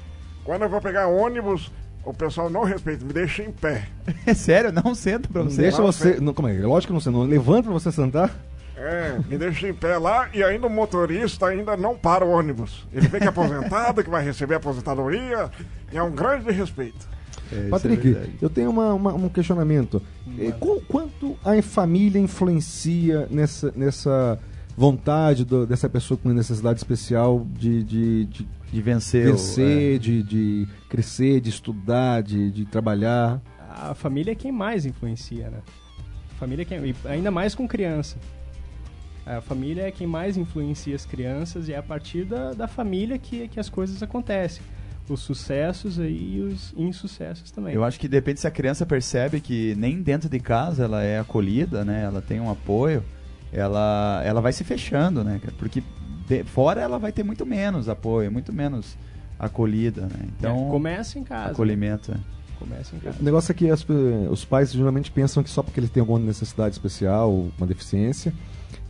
quando 0.44 0.62
eu 0.62 0.68
vou 0.68 0.80
pegar 0.80 1.08
ônibus, 1.08 1.72
o 2.04 2.14
pessoal 2.14 2.48
não 2.48 2.62
respeita, 2.62 3.04
me 3.04 3.12
deixa 3.12 3.42
em 3.42 3.50
pé. 3.50 3.88
É 4.24 4.32
sério? 4.34 4.70
Não 4.72 4.94
senta 4.94 5.28
pra 5.28 5.42
Não 5.42 5.50
você? 5.50 5.62
deixa 5.62 5.78
Não, 5.78 5.86
você. 5.86 6.20
Não, 6.20 6.32
como 6.32 6.46
é? 6.46 6.52
Lógico 6.60 6.96
que 6.96 7.06
não, 7.06 7.12
não 7.12 7.22
levanta 7.28 7.64
pra 7.64 7.72
você 7.72 7.90
sentar. 7.90 8.30
É, 8.76 9.18
me 9.26 9.36
deixa 9.38 9.66
em 9.66 9.74
pé 9.74 9.96
lá 9.98 10.28
e 10.34 10.44
ainda 10.44 10.66
o 10.66 10.70
motorista 10.70 11.46
ainda 11.46 11.76
não 11.76 11.96
para 11.96 12.24
o 12.24 12.28
ônibus. 12.28 12.86
Ele 12.92 13.08
vem 13.08 13.20
que 13.20 13.26
é 13.26 13.30
aposentado, 13.30 14.04
que 14.04 14.10
vai 14.10 14.22
receber 14.22 14.54
aposentadoria, 14.56 15.50
e 15.90 15.96
é 15.96 16.02
um 16.02 16.10
grande 16.12 16.52
respeito. 16.52 17.08
É, 17.52 17.66
é 17.66 17.68
Patrick, 17.68 18.02
verdade. 18.02 18.32
eu 18.40 18.50
tenho 18.50 18.70
uma- 18.70 18.92
uma- 18.94 19.14
um 19.14 19.28
questionamento. 19.28 20.02
Eh, 20.38 20.52
qual- 20.58 20.80
quanto 20.88 21.36
a 21.44 21.60
família 21.62 22.18
influencia 22.18 23.26
nessa, 23.30 23.72
nessa 23.76 24.38
vontade 24.76 25.44
do- 25.44 25.66
dessa 25.66 25.88
pessoa 25.88 26.18
com 26.18 26.28
necessidade 26.30 26.78
especial 26.78 27.46
de, 27.58 27.82
de, 27.82 28.24
de 28.26 28.48
de 28.72 28.82
vencer. 28.82 29.26
vencer, 29.26 29.94
é. 29.94 29.98
de, 29.98 30.22
de 30.24 30.68
crescer, 30.88 31.40
de 31.40 31.50
estudar, 31.50 32.22
de, 32.22 32.50
de 32.50 32.64
trabalhar? 32.66 33.40
A 33.70 33.94
família 33.94 34.32
é 34.32 34.34
quem 34.34 34.50
mais 34.50 34.84
influencia, 34.84 35.48
né? 35.48 35.58
A 36.32 36.34
família 36.38 36.62
é 36.62 36.64
quem... 36.64 36.94
ainda 37.04 37.30
mais 37.30 37.54
com 37.54 37.66
criança. 37.68 38.16
A 39.24 39.40
família 39.40 39.82
é 39.82 39.90
quem 39.90 40.06
mais 40.06 40.36
influencia 40.36 40.94
as 40.96 41.06
crianças 41.06 41.68
e 41.68 41.72
é 41.72 41.76
a 41.76 41.82
partir 41.82 42.24
da, 42.24 42.52
da 42.52 42.66
família 42.68 43.18
que, 43.18 43.48
que 43.48 43.58
as 43.60 43.68
coisas 43.68 44.02
acontecem. 44.02 44.62
Os 45.08 45.20
sucessos 45.20 45.98
aí 46.00 46.36
e 46.36 46.40
os 46.40 46.74
insucessos 46.76 47.50
também. 47.50 47.74
Eu 47.74 47.84
acho 47.84 47.98
que 48.00 48.08
depende 48.08 48.40
se 48.40 48.46
a 48.46 48.50
criança 48.50 48.84
percebe 48.84 49.40
que 49.40 49.74
nem 49.76 50.02
dentro 50.02 50.28
de 50.28 50.40
casa 50.40 50.84
ela 50.84 51.02
é 51.02 51.18
acolhida, 51.20 51.84
né? 51.84 52.02
Ela 52.04 52.20
tem 52.20 52.40
um 52.40 52.50
apoio, 52.50 53.04
ela, 53.52 54.20
ela 54.24 54.40
vai 54.40 54.52
se 54.52 54.64
fechando, 54.64 55.22
né? 55.22 55.40
Porque 55.58 55.82
de- 56.26 56.42
fora 56.44 56.80
ela 56.80 56.98
vai 56.98 57.12
ter 57.12 57.22
muito 57.22 57.46
menos 57.46 57.88
apoio, 57.88 58.32
muito 58.32 58.52
menos 58.52 58.96
acolhida, 59.38 60.02
né? 60.02 60.28
Então, 60.38 60.66
É, 60.66 60.70
começa 60.70 61.18
em 61.18 61.24
casa. 61.24 61.52
acolhimento. 61.52 62.12
é. 62.12 62.16
Começa 62.58 62.96
em 62.96 62.98
casa. 62.98 63.18
O 63.20 63.22
negócio 63.22 63.52
é 63.52 63.54
que 63.54 63.70
as 63.70 63.86
os 64.30 64.44
pais 64.44 64.72
geralmente 64.72 65.10
pensam 65.10 65.42
que 65.42 65.50
só 65.50 65.62
porque 65.62 65.78
ele 65.78 65.88
tem 65.88 66.00
alguma 66.00 66.18
necessidade 66.18 66.74
especial, 66.74 67.30
uma 67.58 67.66
deficiência, 67.66 68.32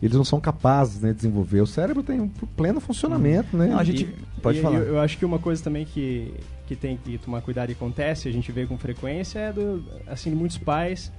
eles 0.01 0.15
não 0.15 0.23
são 0.23 0.39
capazes 0.39 1.01
né, 1.01 1.09
de 1.09 1.15
desenvolver. 1.17 1.61
O 1.61 1.67
cérebro 1.67 2.03
tem 2.03 2.19
um 2.21 2.27
pleno 2.29 2.79
funcionamento, 2.79 3.55
né? 3.57 3.67
Não, 3.67 3.79
a 3.79 3.83
gente 3.83 4.03
E- 4.03 4.41
pode 4.41 4.59
e 4.59 4.61
falar. 4.61 4.77
Eu, 4.79 4.83
eu 4.95 4.99
acho 4.99 5.17
que 5.17 5.25
uma 5.25 5.39
coisa 5.39 5.63
também 5.63 5.85
que, 5.85 6.33
que 6.67 6.75
tem 6.75 6.97
que 6.97 7.17
tomar 7.17 7.41
cuidado 7.41 7.69
e 7.69 7.73
acontece, 7.73 8.27
a 8.27 8.31
gente 8.31 8.51
vê 8.51 8.65
com 8.65 8.77
frequência, 8.77 9.39
é 9.39 9.51
do, 9.53 9.83
assim, 10.05 10.31
muitos 10.31 10.57
pais 10.57 11.11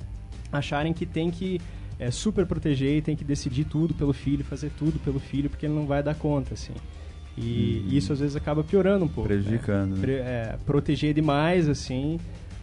acharem 0.53 0.93
que 0.93 1.05
tem 1.05 1.31
que 1.31 1.61
é, 1.99 2.11
super 2.11 2.47
proteger 2.47 2.97
e 2.99 3.03
tem 3.03 3.17
que 3.17 3.25
decidir 3.25 3.65
tudo 3.65 3.93
pelo 3.95 4.13
filho, 4.13 4.45
fazer 4.45 4.71
tudo 4.79 4.99
pelo 5.01 5.19
filho, 5.19 5.51
porque 5.51 5.67
ele 5.67 5.75
não 5.75 5.87
vai 5.87 6.03
dar 6.03 6.15
conta, 6.15 6.55
assim. 6.55 6.73
E 7.37 7.83
Uhum. 7.87 7.93
isso 7.97 8.13
às 8.13 8.19
vezes 8.21 8.35
acaba 8.37 8.65
piorando 8.65 9.05
um 9.05 9.09
pouco. 9.09 9.29
né? 9.29 9.37
Prejudicando, 9.37 9.95
né? 9.95 10.01
Pre- 10.01 10.13
é, 10.15 10.59
proteger 10.67 11.15
demais, 11.15 11.69
assim, 11.69 12.19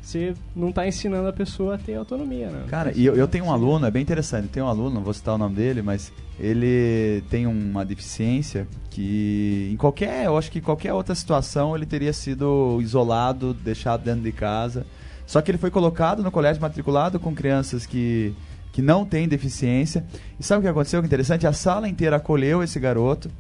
você 0.05 0.35
não 0.55 0.69
está 0.69 0.87
ensinando 0.87 1.27
a 1.27 1.33
pessoa 1.33 1.75
a 1.75 1.77
ter 1.77 1.95
autonomia, 1.95 2.47
né? 2.49 2.65
Cara, 2.67 2.91
e 2.95 3.03
eu, 3.03 3.15
eu 3.15 3.27
tenho 3.27 3.45
um 3.45 3.51
aluno, 3.51 3.87
é 3.87 3.91
bem 3.91 4.03
interessante, 4.03 4.47
tem 4.47 4.61
um 4.61 4.67
aluno, 4.67 4.91
não 4.91 5.03
vou 5.03 5.13
citar 5.13 5.33
o 5.33 5.37
nome 5.37 5.55
dele, 5.55 5.81
mas 5.81 6.13
ele 6.39 7.23
tem 7.29 7.47
uma 7.47 7.83
deficiência 7.83 8.67
que 8.91 9.69
em 9.73 9.75
qualquer, 9.75 10.25
eu 10.25 10.37
acho 10.37 10.51
que 10.51 10.61
qualquer 10.61 10.93
outra 10.93 11.15
situação 11.15 11.75
ele 11.75 11.87
teria 11.87 12.13
sido 12.13 12.79
isolado, 12.81 13.53
deixado 13.53 14.03
dentro 14.03 14.21
de 14.21 14.31
casa. 14.31 14.85
Só 15.25 15.41
que 15.41 15.49
ele 15.49 15.57
foi 15.57 15.71
colocado 15.71 16.21
no 16.21 16.29
colégio 16.29 16.61
matriculado 16.61 17.19
com 17.19 17.33
crianças 17.33 17.87
que, 17.87 18.31
que 18.71 18.83
não 18.83 19.05
têm 19.05 19.27
deficiência. 19.27 20.05
E 20.39 20.43
sabe 20.43 20.59
o 20.59 20.61
que 20.61 20.67
aconteceu? 20.67 21.01
Que 21.01 21.07
interessante, 21.07 21.47
a 21.47 21.53
sala 21.53 21.89
inteira 21.89 22.17
acolheu 22.17 22.61
esse 22.61 22.79
garoto. 22.79 23.31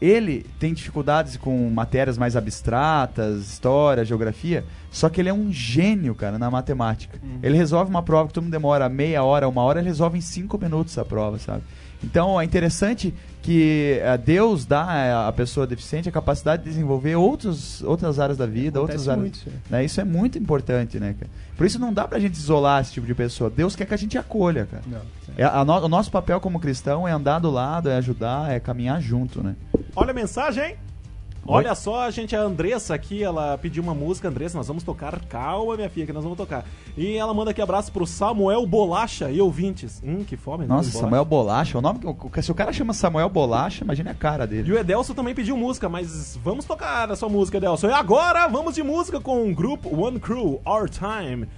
Ele 0.00 0.46
tem 0.60 0.72
dificuldades 0.72 1.36
com 1.36 1.68
matérias 1.70 2.16
mais 2.16 2.36
abstratas, 2.36 3.40
história, 3.50 4.04
geografia, 4.04 4.64
só 4.92 5.08
que 5.08 5.20
ele 5.20 5.28
é 5.28 5.34
um 5.34 5.52
gênio, 5.52 6.14
cara, 6.14 6.38
na 6.38 6.48
matemática. 6.50 7.18
Ele 7.42 7.56
resolve 7.56 7.90
uma 7.90 8.02
prova 8.02 8.28
que 8.28 8.34
todo 8.34 8.44
mundo 8.44 8.52
demora 8.52 8.88
meia 8.88 9.24
hora, 9.24 9.48
uma 9.48 9.62
hora, 9.62 9.80
ele 9.80 9.88
resolve 9.88 10.16
em 10.16 10.20
cinco 10.20 10.56
minutos 10.56 10.96
a 10.98 11.04
prova, 11.04 11.38
sabe? 11.38 11.64
Então 12.02 12.40
é 12.40 12.44
interessante 12.44 13.12
que 13.42 13.98
eh, 14.02 14.18
Deus 14.18 14.64
dá 14.66 14.86
eh, 14.96 15.28
à 15.28 15.32
pessoa 15.32 15.66
deficiente 15.66 16.08
a 16.08 16.12
capacidade 16.12 16.62
de 16.62 16.68
desenvolver 16.68 17.16
outros, 17.16 17.82
outras 17.82 18.18
áreas 18.18 18.36
da 18.38 18.46
vida, 18.46 18.78
Acontece 18.78 18.98
outras 18.98 19.08
áreas. 19.08 19.20
muito 19.22 19.34
isso, 19.36 19.50
né? 19.70 19.84
Isso 19.84 20.00
é 20.00 20.04
muito 20.04 20.38
importante, 20.38 21.00
né, 21.00 21.14
cara? 21.18 21.30
Por 21.56 21.66
isso 21.66 21.78
não 21.78 21.92
dá 21.92 22.06
pra 22.06 22.18
gente 22.20 22.34
isolar 22.34 22.82
esse 22.82 22.92
tipo 22.92 23.06
de 23.06 23.14
pessoa. 23.14 23.50
Deus 23.50 23.74
quer 23.74 23.84
que 23.86 23.94
a 23.94 23.96
gente 23.96 24.16
acolha, 24.18 24.66
cara. 24.70 24.82
Não, 24.86 25.00
É, 25.36 25.44
a 25.44 25.64
no- 25.64 25.84
o 25.84 25.88
nosso 25.88 26.10
papel 26.10 26.40
como 26.40 26.60
cristão 26.60 27.06
é 27.06 27.12
andar 27.12 27.38
do 27.38 27.50
lado, 27.50 27.88
é 27.88 27.96
ajudar, 27.96 28.50
é 28.52 28.60
caminhar 28.60 29.00
junto, 29.00 29.42
né? 29.42 29.54
Olha 29.96 30.10
a 30.10 30.14
mensagem, 30.14 30.64
hein? 30.64 30.76
Olha 31.50 31.74
só, 31.74 32.10
gente, 32.10 32.36
a 32.36 32.40
Andressa 32.40 32.94
aqui, 32.94 33.22
ela 33.22 33.56
pediu 33.58 33.82
uma 33.82 33.94
música. 33.94 34.28
Andressa, 34.28 34.56
nós 34.58 34.68
vamos 34.68 34.82
tocar. 34.82 35.18
Calma, 35.26 35.76
minha 35.76 35.88
filha, 35.88 36.06
que 36.06 36.12
nós 36.12 36.22
vamos 36.22 36.36
tocar. 36.36 36.64
E 36.96 37.16
ela 37.16 37.32
manda 37.32 37.50
aqui 37.52 37.62
abraço 37.62 37.90
pro 37.90 38.06
Samuel 38.06 38.66
Bolacha 38.66 39.30
e 39.30 39.40
ouvintes. 39.40 40.02
Hum, 40.04 40.24
que 40.24 40.36
fome, 40.36 40.64
né? 40.64 40.68
Nossa, 40.68 40.90
Bolacha. 40.90 40.98
Samuel 41.04 41.24
Bolacha, 41.24 41.78
o 41.78 41.80
nome 41.80 42.00
se 42.42 42.52
o 42.52 42.54
cara 42.54 42.72
chama 42.72 42.92
Samuel 42.92 43.28
Bolacha, 43.28 43.82
imagine 43.84 44.10
a 44.10 44.14
cara 44.14 44.44
E 44.44 44.46
dele. 44.46 44.72
o 44.72 44.78
Edelso 44.78 45.14
também 45.14 45.34
pediu 45.34 45.56
música, 45.56 45.88
mas 45.88 46.38
vamos 46.44 46.64
tocar 46.64 47.10
a 47.10 47.16
sua 47.16 47.28
música, 47.28 47.56
Edelso. 47.56 47.86
E 47.86 47.92
agora 47.92 48.46
vamos 48.48 48.74
de 48.74 48.82
música 48.82 49.18
com 49.20 49.50
o 49.50 49.54
grupo 49.54 49.88
One 49.98 50.20
Crew, 50.20 50.60
Our 50.66 50.88
Time. 50.88 51.48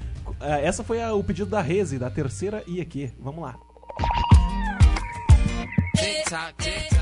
Eh, 0.40 0.66
Essa 0.66 0.84
foi 0.84 1.02
a- 1.02 1.12
o 1.14 1.24
pedido 1.24 1.50
da 1.50 1.60
Reze, 1.60 1.98
da 1.98 2.08
terceira 2.08 2.62
IEQ. 2.66 3.10
Vamos 3.20 3.42
lá. 3.42 3.56
Tick 5.96 6.30
tock, 6.30 6.54
tick 6.62 6.88
tock. 6.90 6.99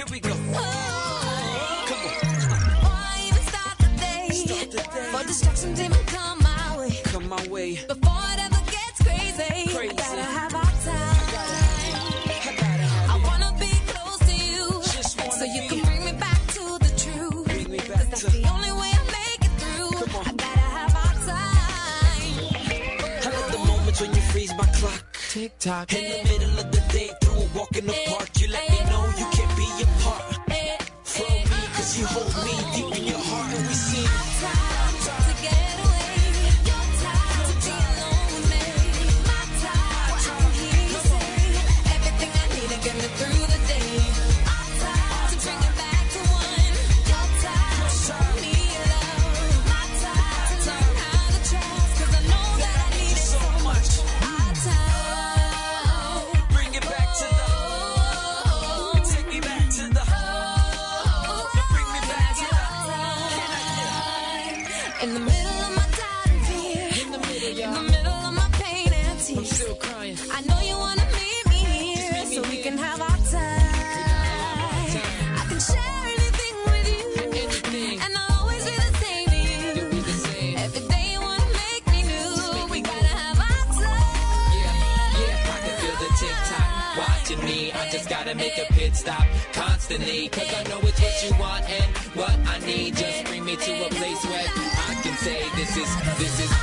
Here 0.00 0.06
we 0.10 0.20
go. 0.20 0.30
Come 0.30 0.56
on, 0.56 0.64
Why 2.86 3.20
even 3.28 3.42
start 3.42 3.76
the 3.80 3.88
day? 4.00 4.28
For 5.12 5.26
distractions 5.26 5.78
even 5.78 5.92
come 6.06 6.38
my 6.42 6.78
way. 6.78 6.90
come 7.04 7.28
my 7.28 7.46
way. 7.48 7.74
Before 7.86 8.24
it 8.32 8.40
ever 8.46 8.62
gets 8.70 9.02
crazy, 9.04 9.76
Crazy. 9.76 9.94
gotta 9.94 10.22
have 10.22 10.54
our 10.54 10.72
time. 10.88 11.18
I 11.28 12.52
gotta 12.56 12.86
have 12.94 13.10
I 13.10 13.16
wanna 13.28 13.52
be 13.60 13.72
close 13.92 14.18
to 14.20 14.34
you, 14.34 14.80
Just 14.96 15.18
wanna 15.20 15.32
so 15.32 15.44
you 15.44 15.60
be. 15.62 15.68
can 15.68 15.80
bring 15.84 16.02
me 16.06 16.12
back 16.12 16.40
to 16.56 16.78
the 16.78 16.92
truth. 16.96 17.44
Bring 17.44 17.70
me 17.70 17.78
'Cause 17.78 17.88
back 17.88 18.08
that's 18.08 18.22
to- 18.22 18.30
the 18.30 18.44
only 18.48 18.72
way 18.72 18.90
I 19.00 19.02
make 19.20 19.42
it 19.44 19.54
through. 19.60 19.90
Come 20.00 20.16
on. 20.16 20.24
I 20.28 20.32
gotta 20.32 20.68
have 20.78 20.96
our 20.96 21.14
time. 21.28 22.32
I 23.20 23.28
love 23.36 23.52
the 23.52 23.58
moments 23.58 24.00
when 24.00 24.14
you 24.14 24.22
freeze 24.32 24.54
my 24.54 24.64
clock. 24.78 25.04
Tick 25.28 25.58
tock. 25.58 25.92
In 25.92 26.04
the 26.10 26.24
middle 26.32 26.58
of 26.58 26.70
the 26.72 26.80
day, 26.90 27.10
through 27.20 27.40
a 27.42 27.46
walk 27.58 27.76
in 27.76 27.86
the 27.86 27.92
park, 28.08 28.30
you 28.40 28.48
let 28.48 28.68
me 28.70 28.78
hold 32.12 32.44
me 32.44 32.54
deep 32.74 32.98
in 32.98 33.06
your 33.06 33.18
heart, 33.18 33.54
and 33.54 33.66
we 33.66 33.74
sing. 33.74 34.79
Constantly. 89.90 90.28
Cause 90.28 90.54
I 90.54 90.62
know 90.68 90.78
it's 90.82 91.00
what 91.00 91.22
you 91.24 91.40
want 91.40 91.68
and 91.68 91.96
what 92.14 92.36
I 92.46 92.58
need. 92.64 92.96
Just 92.96 93.24
bring 93.24 93.44
me 93.44 93.56
to 93.56 93.86
a 93.86 93.88
place 93.88 94.24
where 94.24 94.46
I 94.46 95.00
can 95.02 95.16
say 95.16 95.42
this 95.56 95.76
is, 95.76 96.18
this 96.18 96.40
is. 96.40 96.59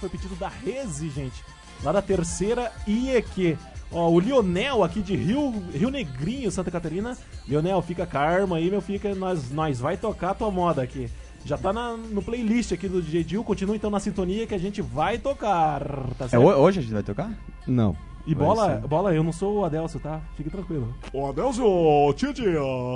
Foi 0.00 0.08
pedido 0.08 0.34
da 0.36 0.48
Reze, 0.48 1.08
gente. 1.10 1.44
lá 1.82 1.92
da 1.92 2.02
terceira 2.02 2.70
IEQ. 2.86 3.56
Ó, 3.92 4.08
o 4.10 4.20
Lionel 4.20 4.84
aqui 4.84 5.00
de 5.02 5.16
Rio, 5.16 5.50
Rio 5.72 5.90
Negrinho, 5.90 6.50
Santa 6.50 6.70
Catarina. 6.70 7.16
Lionel, 7.48 7.80
fica 7.82 8.06
karma 8.06 8.56
aí, 8.58 8.70
meu 8.70 8.80
fica, 8.80 9.14
nós, 9.14 9.50
nós 9.50 9.80
vai 9.80 9.96
tocar 9.96 10.30
a 10.30 10.34
tua 10.34 10.50
moda 10.50 10.82
aqui. 10.82 11.08
Já 11.44 11.56
tá 11.56 11.72
na- 11.72 11.96
no 11.96 12.20
playlist 12.22 12.70
aqui 12.72 12.86
do 12.86 13.00
DJ 13.00 13.24
Dil, 13.24 13.42
continua 13.42 13.74
então 13.74 13.90
na 13.90 13.98
sintonia 13.98 14.46
que 14.46 14.54
a 14.54 14.58
gente 14.58 14.82
vai 14.82 15.16
tocar, 15.18 15.80
tá 16.18 16.26
É, 16.26 16.28
certo? 16.28 16.42
ho- 16.44 16.54
hoje 16.60 16.80
a 16.80 16.82
gente 16.82 16.92
vai 16.92 17.02
tocar? 17.02 17.32
Não. 17.66 17.96
E 18.26 18.34
Vai 18.34 18.46
bola, 18.46 18.80
ser. 18.80 18.86
bola, 18.88 19.14
eu 19.14 19.22
não 19.22 19.32
sou 19.32 19.58
o 19.60 19.64
Adelso, 19.64 19.98
tá? 19.98 20.20
Fique 20.36 20.50
tranquilo. 20.50 20.94
Ô, 21.12 21.26
Adelso, 21.28 21.62
Titi, 22.14 22.44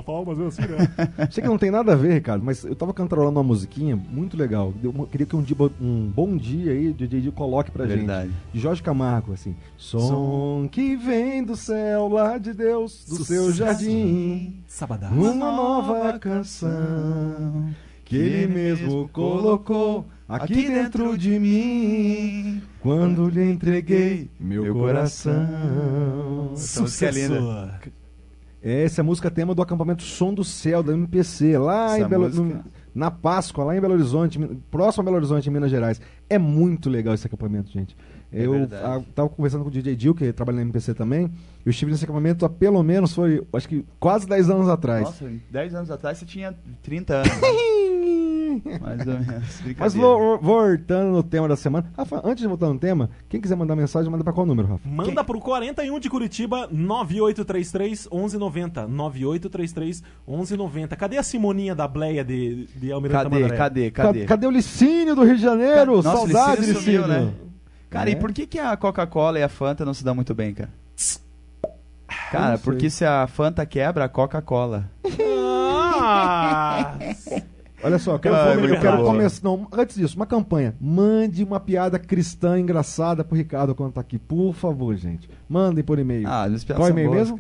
fala 0.05 0.25
mais 0.25 0.39
vezes 0.39 0.59
assim, 0.59 0.73
né? 0.73 1.29
Sei 1.31 1.43
que 1.43 1.49
não 1.49 1.59
tem 1.59 1.71
nada 1.71 1.93
a 1.93 1.97
ver, 1.97 2.13
Ricardo, 2.15 2.45
mas 2.45 2.63
eu 2.65 2.75
tava 2.77 2.93
cantarolando 2.93 3.39
uma 3.39 3.45
musiquinha 3.45 3.97
muito 3.97 4.37
legal. 4.37 4.73
Eu 4.83 4.93
queria 5.11 5.27
que 5.27 5.35
um, 5.35 5.43
dia, 5.43 5.57
um 5.81 6.11
bom 6.15 6.37
dia 6.37 6.73
aí 6.73 6.89
o 6.89 6.95
DJ 6.95 7.31
coloque 7.33 7.71
pra 7.71 7.87
Verdade. 7.87 8.29
gente. 8.29 8.39
De 8.53 8.61
Jorge 8.61 8.83
Camargo, 8.83 9.33
assim. 9.33 9.57
Som 9.77 10.69
que 10.71 10.95
vem 10.97 11.43
do 11.43 11.57
céu, 11.57 12.09
lá 12.09 12.39
de 12.39 12.53
Deus, 12.53 13.05
do 13.09 13.25
seu 13.25 13.53
jardim. 13.53 14.63
Sabadão. 14.67 15.11
Uma 15.13 15.35
nova 15.35 16.19
canção 16.19 17.71
que 18.05 18.17
ele 18.17 18.47
mesmo 18.53 19.09
colocou 19.13 20.05
aqui 20.29 20.69
dentro 20.69 21.17
de 21.19 21.39
mim. 21.39 22.63
Quando 22.81 23.29
lhe 23.29 23.51
entreguei 23.51 24.31
meu 24.39 24.73
coração. 24.75 26.51
Essa 26.55 26.81
música 26.83 27.07
é 27.07 27.11
linda. 27.11 27.81
Essa 28.63 29.01
é 29.01 29.03
a 29.03 29.05
música 29.05 29.31
tema 29.31 29.55
do 29.55 29.61
acampamento 29.61 30.03
Som 30.03 30.33
do 30.33 30.43
Céu, 30.43 30.83
da 30.83 30.93
MPC, 30.95 31.59
lá 31.59 31.97
Essa 31.97 32.07
em 32.07 32.09
Belo, 32.09 32.31
no- 32.31 32.65
na 32.95 33.11
Páscoa, 33.11 33.63
lá 33.65 33.77
em 33.77 33.81
Belo 33.81 33.93
Horizonte, 33.93 34.39
próximo 34.71 35.03
a 35.03 35.05
Belo 35.05 35.17
Horizonte, 35.17 35.49
em 35.51 35.53
Minas 35.53 35.71
Gerais. 35.71 36.01
É 36.31 36.39
muito 36.39 36.89
legal 36.89 37.13
esse 37.13 37.27
acampamento, 37.27 37.71
gente. 37.71 37.95
É 38.33 38.47
eu 38.47 38.53
verdade. 38.53 38.85
a- 38.87 39.03
tava 39.15 39.29
conversando 39.29 39.63
com 39.65 39.69
o 39.69 39.71
DJ 39.71 39.95
Dil, 39.95 40.15
que 40.15 40.33
trabalha 40.33 40.57
na 40.57 40.63
MPC 40.63 40.95
também. 40.95 41.31
Eu 41.65 41.71
estive 41.71 41.91
nesse 41.93 42.05
acampamento 42.05 42.47
há 42.47 42.49
pelo 42.49 42.83
menos, 42.83 43.13
foi, 43.15 43.47
acho 43.53 43.69
que 43.69 43.85
quase 44.01 44.27
10 44.27 44.49
anos 44.49 44.69
atrás. 44.69 45.05
Nossa, 45.05 45.31
10 45.51 45.75
anos 45.75 45.91
atrás 45.91 46.17
você 46.19 46.25
tinha 46.25 46.55
30 46.83 47.17
anos. 47.17 47.29
né? 47.29 47.41
Mais 48.81 49.01
ou 49.07 49.15
menos. 49.19 49.63
Mas 49.79 49.95
voltando 49.95 51.13
no 51.13 51.23
tema 51.23 51.49
da 51.49 51.57
semana. 51.57 51.91
Rafa, 51.97 52.21
antes 52.25 52.43
de 52.43 52.49
voltar 52.49 52.69
no 52.69 52.79
tema, 52.79 53.11
quem 53.29 53.41
quiser 53.41 53.57
mandar 53.57 53.75
mensagem, 53.77 54.11
manda 54.11 54.23
pra 54.25 54.33
qual 54.33 54.47
número, 54.47 54.69
Rafa? 54.69 54.89
Manda 54.89 55.23
pro 55.25 55.41
41 55.41 55.99
de 55.99 56.09
Curitiba 56.11 56.69
9833 56.71 58.09
1190. 58.13 58.87
9833 58.87 60.03
1190. 60.27 60.97
Cadê 60.97 61.17
a 61.19 61.23
Simoninha 61.23 61.75
da 61.75 61.87
Bleia 61.89 62.25
de, 62.25 62.67
de 62.77 62.93
Almirante 62.93 63.23
Cadê, 63.25 63.31
Tamandaré? 63.31 63.57
cadê, 63.57 63.91
Cadê, 63.91 64.09
cadê? 64.21 64.25
cadê 64.27 64.47
o 64.47 64.51
Licínio 64.51 65.15
do 65.15 65.25
Rio 65.25 65.37
de 65.37 65.43
Janeiro? 65.43 65.97
Nossa, 66.03 66.11
Saudade, 66.19 66.61
Licínio 66.61 66.79
Licínio. 66.81 67.03
sumiu, 67.03 67.21
né? 67.27 67.33
Cara, 67.91 68.11
É. 68.11 68.13
e 68.13 68.17
por 68.17 68.33
que, 68.33 68.47
que 68.47 68.59
a 68.59 68.77
Coca-Cola 68.77 69.39
e 69.39 69.43
a 69.43 69.49
Fanta 69.49 69.85
não 69.85 69.95
se 69.95 70.05
dão 70.05 70.15
muito 70.15 70.35
bem, 70.35 70.53
cara? 70.53 70.71
Cara, 72.31 72.59
porque 72.59 72.91
se 72.91 73.05
a 73.05 73.27
Fanta 73.27 73.65
quebra, 73.65 74.05
a 74.05 74.09
Coca-Cola. 74.09 74.91
Ah! 76.07 76.97
Olha 77.85 77.99
só, 77.99 78.13
eu 78.13 78.19
quero, 78.19 78.35
Ah, 78.35 78.55
eu 78.55 78.81
quero 78.81 78.97
boa. 78.97 79.11
começar. 79.11 79.45
Não, 79.45 79.69
antes 79.73 79.97
disso, 79.97 80.17
uma 80.17 80.27
campanha. 80.27 80.75
Mande 80.81 81.45
uma 81.45 81.61
piada 81.61 81.99
cristã 81.99 82.59
engraçada 82.59 83.23
pro 83.23 83.37
Ricardo 83.37 83.75
quando 83.75 83.93
tá 83.93 84.01
aqui. 84.01 84.19
Por 84.19 84.55
favor, 84.55 84.97
gente. 84.97 85.29
Mandem 85.49 85.85
por 85.85 85.99
e-mail. 85.99 86.27
Ah, 86.27 86.47
Qual 86.75 86.89
e-mail 86.89 87.11
mesmo? 87.11 87.39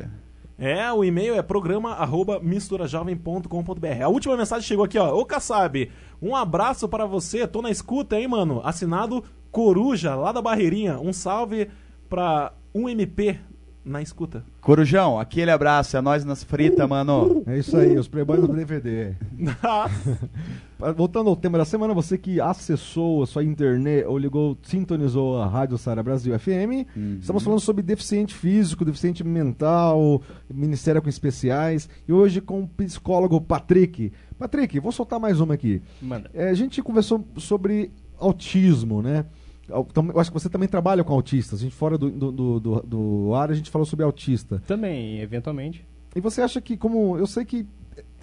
É, 0.57 0.92
o 0.92 1.02
e-mail 1.02 1.35
é 1.35 1.42
programa 1.42 1.92
arroba 1.94 2.38
misturajovem.com.br. 2.40 4.02
A 4.04 4.09
última 4.09 4.37
mensagem 4.37 4.66
chegou 4.66 4.85
aqui, 4.85 4.98
ó. 4.98 5.12
Ô 5.16 5.24
Kassab, 5.24 5.90
um 6.22 6.35
abraço 6.37 6.88
para 6.88 7.07
você. 7.07 7.46
Tô 7.46 7.61
na 7.61 7.70
escuta, 7.70 8.16
hein, 8.18 8.28
mano? 8.28 8.61
Assinado 8.64 9.24
Coruja, 9.50 10.14
lá 10.14 10.30
da 10.33 10.40
Barreirinha. 10.40 10.98
Um 11.00 11.12
salve 11.12 11.68
pra 12.09 12.52
1MP 12.74 13.38
na 13.85 14.01
escuta. 14.01 14.42
Corujão, 14.61 15.18
aquele 15.20 15.51
abraço. 15.51 15.97
É 15.97 16.01
nós 16.01 16.25
nas 16.25 16.42
fritas, 16.42 16.88
mano. 16.88 17.42
É 17.47 17.59
isso 17.59 17.77
aí, 17.77 17.99
os 17.99 18.09
playboys 18.09 18.40
do 18.40 18.49
DVD. 18.49 19.12
Voltando 20.97 21.31
ao 21.31 21.37
tema 21.37 21.57
da 21.59 21.64
semana, 21.64 21.94
você 21.94 22.18
que 22.18 22.40
acessou 22.40 23.23
a 23.23 23.27
sua 23.27 23.44
internet 23.44 24.05
ou 24.07 24.18
ligou, 24.18 24.57
sintonizou 24.62 25.40
a 25.40 25.47
Rádio 25.47 25.79
Sara 25.79 26.03
Brasil 26.03 26.37
FM, 26.38 26.87
Uhum. 26.97 27.18
estamos 27.20 27.42
falando 27.42 27.61
sobre 27.61 27.83
deficiente 27.83 28.35
físico, 28.35 28.85
deficiente 28.85 29.23
mental, 29.25 30.20
Ministério 30.53 31.01
com 31.01 31.09
especiais, 31.09 31.88
e 32.09 32.12
hoje 32.12 32.40
com 32.40 32.62
o 32.62 32.68
psicólogo 32.68 33.40
Patrick. 33.40 34.12
Patrick, 34.38 34.79
vou 34.81 34.92
soltar 34.92 35.20
mais 35.20 35.40
uma 35.40 35.55
aqui. 35.55 35.81
Manda. 36.03 36.31
É, 36.35 36.49
a 36.51 36.55
gente 36.55 36.83
conversou 36.83 37.25
sobre 37.37 37.90
autismo, 38.18 39.01
né? 39.01 39.25
Eu 39.68 40.20
acho 40.20 40.31
que 40.31 40.38
você 40.38 40.48
também 40.48 40.68
trabalha 40.68 41.03
com 41.03 41.12
autistas. 41.14 41.61
A 41.61 41.62
gente, 41.62 41.74
fora 41.74 41.96
do, 41.96 42.11
do, 42.11 42.33
do, 42.61 42.81
do- 42.83 43.35
ar, 43.35 43.50
a 43.50 43.55
gente 43.55 43.70
falou 43.70 43.87
sobre 43.87 44.05
autista. 44.05 44.62
Também, 44.66 45.20
eventualmente. 45.20 45.87
E 46.14 46.20
você 46.20 46.42
acha 46.42 46.61
que, 46.61 46.77
como. 46.77 47.16
Eu 47.18 47.27
sei 47.27 47.44
que 47.44 47.66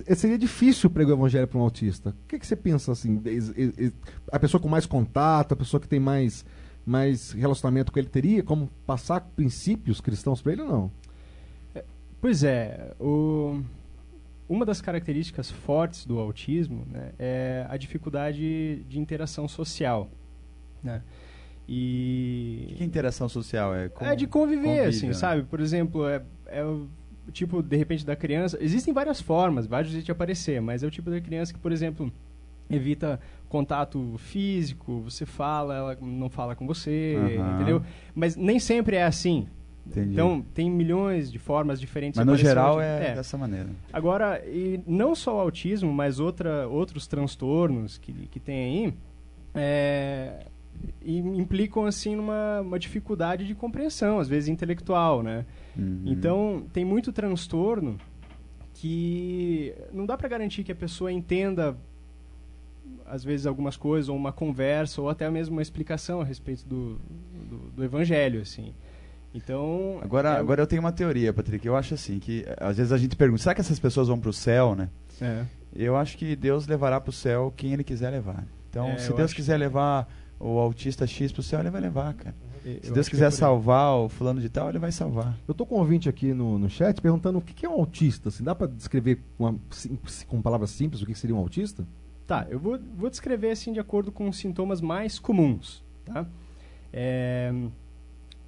eh, 0.06 0.15
seria 0.15 0.38
difícil 0.38 0.89
pregar 0.89 1.15
o 1.15 1.19
evangelho 1.19 1.47
para 1.47 1.58
um 1.60 1.63
autista. 1.63 2.12
O 2.12 2.27
que, 2.27 2.38
que 2.39 2.45
você 2.47 2.56
pensa 2.56 2.91
assim? 2.91 3.21
A 4.32 4.39
pessoa 4.39 4.62
com 4.62 4.69
mais 4.69 4.86
contato, 4.86 5.54
a 5.54 5.56
pessoa 5.58 5.82
que 5.82 5.88
tem 5.88 5.99
mais, 5.99 6.45
mais 6.86 7.32
relacionamento 7.32 7.91
com 7.91 7.97
ele, 7.99 8.08
teria 8.08 8.43
como 8.43 8.69
passar 8.86 9.21
princípios 9.36 9.99
cristãos 9.99 10.41
para 10.41 10.54
ele 10.54 10.62
ou 10.62 10.67
não? 10.67 10.91
Pois 12.21 12.43
é, 12.43 12.93
o- 12.99 13.62
uma 14.47 14.63
das 14.65 14.80
características 14.80 15.49
fortes 15.49 16.06
do 16.06 16.19
autismo 16.19 16.86
né, 16.91 17.13
é 17.17 17.65
a 17.67 17.77
dificuldade 17.77 18.84
de 18.88 18.99
interação 18.99 19.47
social. 19.47 20.08
Né? 20.84 21.01
E 21.73 22.73
Que 22.75 22.84
interação 22.84 23.29
social 23.29 23.73
é? 23.73 23.88
Como 23.88 24.12
é 24.12 24.13
de 24.13 24.27
conviver, 24.27 24.63
convive, 24.63 24.88
assim, 24.88 25.07
né? 25.07 25.13
sabe? 25.13 25.43
Por 25.43 25.62
exemplo, 25.62 26.05
é, 26.05 26.21
é 26.47 26.62
o 26.65 26.86
tipo, 27.31 27.63
de 27.63 27.77
repente, 27.77 28.05
da 28.05 28.13
criança. 28.13 28.57
Existem 28.60 28.93
várias 28.93 29.21
formas, 29.21 29.67
vários 29.67 29.89
jeitos 29.89 30.05
de 30.05 30.12
aparecer, 30.12 30.62
mas 30.62 30.84
é 30.84 30.88
o 30.88 30.91
tipo 30.91 31.10
da 31.10 31.21
criança 31.21 31.53
que, 31.53 31.60
por 31.60 31.71
exemplo, 31.71 32.12
evita 32.69 33.21
contato 33.47 34.15
físico, 34.17 34.99
você 34.99 35.25
fala, 35.25 35.75
ela 35.75 35.97
não 36.01 36.29
fala 36.29 36.57
com 36.57 36.67
você, 36.67 37.15
entendeu? 37.55 37.81
Mas 38.13 38.36
nem 38.36 38.60
sempre 38.60 38.97
é 38.97 39.03
assim. 39.03 39.47
Entendi. 39.88 40.12
Então, 40.12 40.45
tem 40.53 40.69
milhões 40.69 41.31
de 41.31 41.39
formas 41.39 41.79
diferentes 41.79 42.17
Mas 42.17 42.27
no 42.27 42.36
geral 42.36 42.79
autismo. 42.79 43.03
é, 43.03 43.15
dessa 43.15 43.38
maneira. 43.38 43.69
Agora, 43.93 44.41
e 44.45 44.79
não 44.86 45.15
só 45.15 45.38
o 45.38 45.39
autismo, 45.39 45.91
mas 45.91 46.19
outra, 46.19 46.67
outros 46.67 47.07
transtornos 47.07 47.97
que, 47.97 48.12
que 48.12 48.39
tem 48.39 48.86
aí, 48.86 48.93
é, 49.55 50.45
e 51.02 51.17
implicam, 51.17 51.86
assim, 51.86 52.15
numa 52.15 52.62
uma 52.62 52.80
dificuldade 52.80 53.46
de 53.46 53.56
compreensão, 53.56 54.20
às 54.20 54.28
vezes 54.28 54.50
intelectual, 54.50 55.24
né? 55.24 55.46
Uhum. 55.78 56.04
Então, 56.06 56.65
tem 56.74 56.84
muito 56.86 57.12
transtorno 57.12 57.98
que 58.74 59.74
não 59.94 60.06
dá 60.06 60.17
para 60.17 60.28
garantir 60.28 60.63
que 60.63 60.72
a 60.72 60.76
pessoa 60.76 61.12
entenda 61.12 61.78
às 63.06 63.24
vezes 63.24 63.46
algumas 63.46 63.76
coisas 63.78 64.10
ou 64.10 64.15
uma 64.15 64.32
conversa 64.32 65.02
ou 65.02 65.10
até 65.10 65.30
mesmo 65.30 65.56
uma 65.56 65.62
explicação 65.62 66.22
a 66.22 66.24
respeito 66.24 66.65
do, 66.67 67.00
do, 67.50 67.58
do 67.76 67.84
evangelho 67.84 68.41
assim 68.41 68.74
então 69.34 70.00
Agora, 70.02 70.30
é, 70.30 70.38
agora 70.38 70.62
eu 70.62 70.67
tenho 70.67 70.82
uma 70.82 70.91
teoria, 70.91 71.32
Patrick. 71.32 71.65
Eu 71.65 71.76
acho 71.76 71.94
assim 71.94 72.20
que 72.20 72.44
eh, 72.46 72.56
às 72.60 72.78
vezes 72.78 72.91
a 72.91 72.98
gente 72.98 73.15
pergunta, 73.15 73.41
será 73.41 73.56
que 73.56 73.62
essas 73.62 73.80
pessoas 73.80 74.08
vão 74.08 74.20
pro 74.20 74.34
céu, 74.34 74.76
né? 74.76 74.89
é, 75.22 75.46
Eu 75.74 75.96
acho 75.96 76.17
que 76.17 76.36
Deus 76.36 76.67
levará 76.67 77.00
pro 77.00 77.12
céu 77.12 77.54
quem 77.56 77.72
ele 77.74 77.84
quiser 77.84 78.10
levar. 78.10 78.46
Então, 78.70 78.89
É, 78.89 78.98
se 78.98 79.10
eu 79.10 79.15
Deus 79.15 79.34
quiser 79.34 79.58
levar 79.58 80.08
o 80.41 80.60
autista 80.60 81.06
X 81.06 81.32
pro 81.32 81.43
céu, 81.43 81.60
ele 81.60 81.69
vai 81.69 81.82
levar, 81.82 82.13
cara. 82.13 82.36
eu 82.65 82.73
Se 82.73 82.80
acho 82.80 82.93
Deus 82.93 83.08
é 83.08 83.10
quiser 83.10 83.25
aí. 83.27 83.32
salvar 83.32 83.95
o 83.95 84.10
fulano 84.10 84.41
de 84.41 84.49
tal, 84.49 84.69
ele 84.69 84.80
vai 84.80 84.91
salvar. 84.91 85.38
Eu 85.47 85.54
tô 85.54 85.65
com 85.65 85.75
um 85.75 85.80
ouvinte 85.80 86.10
aqui 86.10 86.34
no, 86.34 86.58
no 86.58 86.69
chat 86.69 86.99
perguntando 87.01 87.38
o 87.38 87.41
que, 87.41 87.54
que 87.54 87.65
é 87.65 87.69
um 87.69 87.73
autista. 87.73 88.30
Assim, 88.30 88.43
dá 88.43 88.56
para 88.56 88.67
descrever 88.67 89.19
com, 89.38 89.45
uma 89.45 89.60
com 90.27 90.41
palavras 90.41 90.71
simples 90.71 91.01
o 91.01 91.06
que, 91.06 91.13
que 91.13 91.19
seria 91.19 91.36
um 91.36 91.39
autista? 91.39 91.86
Tá, 92.25 92.47
eu 92.49 92.60
vou, 92.60 92.80
vou 92.95 93.10
descrever 93.10 93.51
assim 93.51 93.73
de 93.73 93.80
acordo 93.80 94.12
com 94.12 94.30
os 94.30 94.38
sintomas 94.38 94.80
mais 94.80 95.19
comuns, 95.19 95.84
tá? 96.06 96.25
É, 96.93 97.54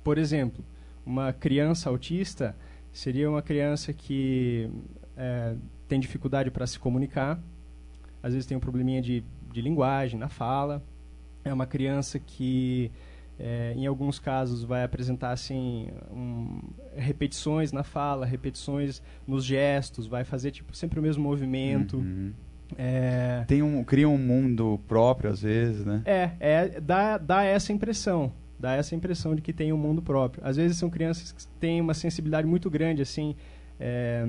por 0.03 0.17
exemplo, 0.17 0.63
uma 1.06 1.34
criança 1.34 1.89
autista 1.89 2.56
seria 2.93 3.29
uma 3.29 3.41
criança 3.41 3.91
que 3.91 4.69
é, 5.17 5.56
tem 5.88 5.99
dificuldade 5.99 6.49
para 6.49 6.65
se 6.65 6.79
comunicar, 6.79 7.39
às 8.21 8.34
vezes 8.34 8.45
tem 8.47 8.56
um 8.56 8.60
probleminha 8.60 9.01
de, 9.01 9.23
de 9.51 9.62
linguagem 9.62 10.17
na 10.17 10.29
fala, 10.29 10.82
é 11.43 11.53
uma 11.53 11.65
criança 11.65 12.19
que 12.19 12.91
é, 13.39 13.73
em 13.75 13.86
alguns 13.86 14.19
casos 14.19 14.63
vai 14.63 14.84
apresentar 14.84 15.32
assim 15.32 15.88
um, 16.12 16.60
repetições 16.95 17.71
na 17.71 17.84
fala, 17.84 18.25
repetições 18.25 19.01
nos 19.27 19.43
gestos, 19.43 20.08
vai 20.08 20.23
fazer 20.23 20.51
tipo 20.51 20.75
sempre 20.75 20.99
o 20.99 21.03
mesmo 21.03 21.23
movimento. 21.23 21.97
Uhum. 21.97 22.32
É, 22.77 23.43
Tem 23.47 23.62
um, 23.62 23.84
cria 23.84 24.08
um 24.08 24.17
mundo 24.17 24.79
próprio 24.88 25.29
às 25.29 25.41
vezes, 25.41 25.86
né? 25.86 26.01
é, 26.06 26.32
é 26.39 26.79
dá, 26.79 27.17
dá 27.17 27.43
essa 27.43 27.73
impressão. 27.73 28.32
Dá 28.60 28.75
essa 28.75 28.95
impressão 28.95 29.36
de 29.36 29.41
que 29.41 29.51
tem 29.51 29.73
um 29.73 29.77
mundo 29.77 30.01
próprio. 30.01 30.41
Às 30.45 30.56
vezes 30.56 30.77
são 30.77 30.89
crianças 30.89 31.34
que 31.34 31.45
têm 31.60 31.82
uma 31.82 31.93
sensibilidade 31.93 32.47
muito 32.47 32.69
grande, 32.69 33.01
assim, 33.01 33.36
é, 33.77 34.25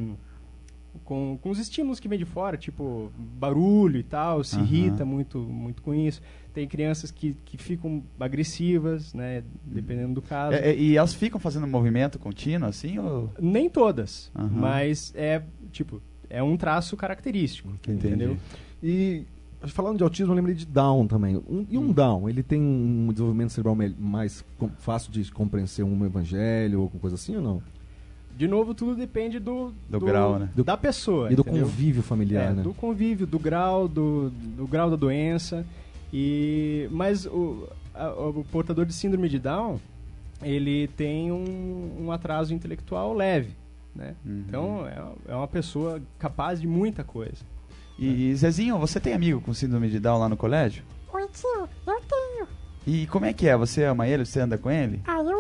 com, 1.05 1.39
com 1.43 1.51
os 1.51 1.59
estímulos 1.59 1.99
que 1.99 2.09
vem 2.09 2.19
de 2.19 2.25
fora, 2.25 2.57
tipo 2.57 3.11
barulho 3.17 3.99
e 3.99 4.03
tal, 4.03 4.45
se 4.45 4.57
Aham. 4.57 4.65
irrita 4.65 5.05
muito, 5.05 5.39
muito 5.39 5.83
com 5.83 5.95
isso. 5.95 6.21
Tem 6.53 6.69
crianças 6.69 7.11
que, 7.11 7.37
que 7.45 7.57
ficam 7.59 8.03
agressivas, 8.21 9.13
né? 9.13 9.43
Dependendo 9.65 10.15
do 10.15 10.23
caso. 10.23 10.55
É, 10.55 10.71
é, 10.71 10.77
e 10.79 10.97
elas 10.97 11.13
ficam 11.15 11.41
fazendo 11.41 11.67
movimento 11.67 12.19
contínuo 12.19 12.69
assim? 12.69 12.99
Ou... 12.99 13.31
Nem 13.41 13.69
todas, 13.69 14.31
Aham. 14.37 14.49
mas 14.53 15.13
é 15.17 15.43
tipo 15.73 16.01
é 16.31 16.43
um 16.43 16.57
traço 16.57 16.97
característico, 16.97 17.69
Entendi. 17.71 18.07
entendeu? 18.07 18.37
E 18.83 19.25
falando 19.67 19.99
de 19.99 20.03
autismo, 20.03 20.33
eu 20.33 20.37
lembrei 20.37 20.55
de 20.55 20.67
Down 20.67 21.07
também. 21.07 21.37
Um- 21.37 21.67
e 21.69 21.79
um 21.79 21.93
Down, 21.93 22.29
ele 22.29 22.43
tem 22.43 22.61
um 22.61 23.09
desenvolvimento 23.11 23.51
cerebral 23.51 23.77
mais 23.99 24.45
fácil 24.79 25.11
de 25.13 25.31
compreender 25.33 25.83
um 25.83 26.05
evangelho 26.05 26.79
ou 26.79 26.85
alguma 26.85 27.01
coisa 27.01 27.15
assim 27.17 27.37
ou 27.37 27.43
não? 27.43 27.63
De 28.37 28.49
novo, 28.49 28.75
tudo 28.75 28.97
depende 28.97 29.39
do, 29.39 29.73
Do 29.89 30.01
grau, 30.01 30.39
né? 30.39 30.49
da 30.57 30.77
pessoa. 30.77 31.33
E 31.33 31.37
do 31.37 31.43
entendeu? 31.43 31.65
convívio 31.67 32.03
familiar, 32.03 32.51
É, 32.51 32.53
né? 32.55 32.63
do 32.63 32.75
convívio, 32.75 33.27
do 33.27 33.39
grau, 33.39 33.87
do, 33.87 34.31
do 34.31 34.67
grau 34.67 34.91
da 34.91 34.97
doença. 34.97 35.65
E, 36.13 36.89
mas 36.91 37.27
o, 37.27 37.69
a- 37.95 38.11
o 38.13 38.45
portador 38.51 38.85
de 38.87 38.93
síndrome 38.93 39.29
de 39.29 39.39
Down, 39.39 39.79
ele 40.43 40.89
tem 40.97 41.31
um, 41.33 41.97
um 42.07 42.13
atraso 42.13 42.53
intelectual 42.53 43.13
leve. 43.15 43.51
Né? 43.95 44.15
Uhum. 44.27 44.45
Então, 44.49 44.87
é, 44.87 45.33
é 45.33 45.35
uma 45.35 45.47
pessoa 45.49 46.01
capaz 46.19 46.61
de 46.61 46.67
muita 46.67 47.05
coisa. 47.05 47.39
E, 47.99 48.31
e, 48.31 48.35
Zezinho, 48.35 48.77
você 48.79 48.99
tem 48.99 49.13
amigo 49.15 49.41
com 49.41 49.55
síndrome 49.55 49.89
de 49.89 50.01
Down 50.01 50.19
lá 50.19 50.29
no 50.29 50.37
colégio? 50.37 50.83
Oi, 51.13 51.29
tio, 51.33 51.69
eu 51.87 52.01
tenho. 52.09 52.49
E 52.87 53.07
como 53.07 53.25
é 53.25 53.33
que 53.33 53.47
é? 53.49 53.57
Você 53.57 53.85
ama 53.85 54.07
ele? 54.09 54.25
Você 54.27 54.41
anda 54.41 54.59
com 54.59 54.71
ele? 54.71 55.01
Ah, 55.07 55.19
eu 55.23 55.34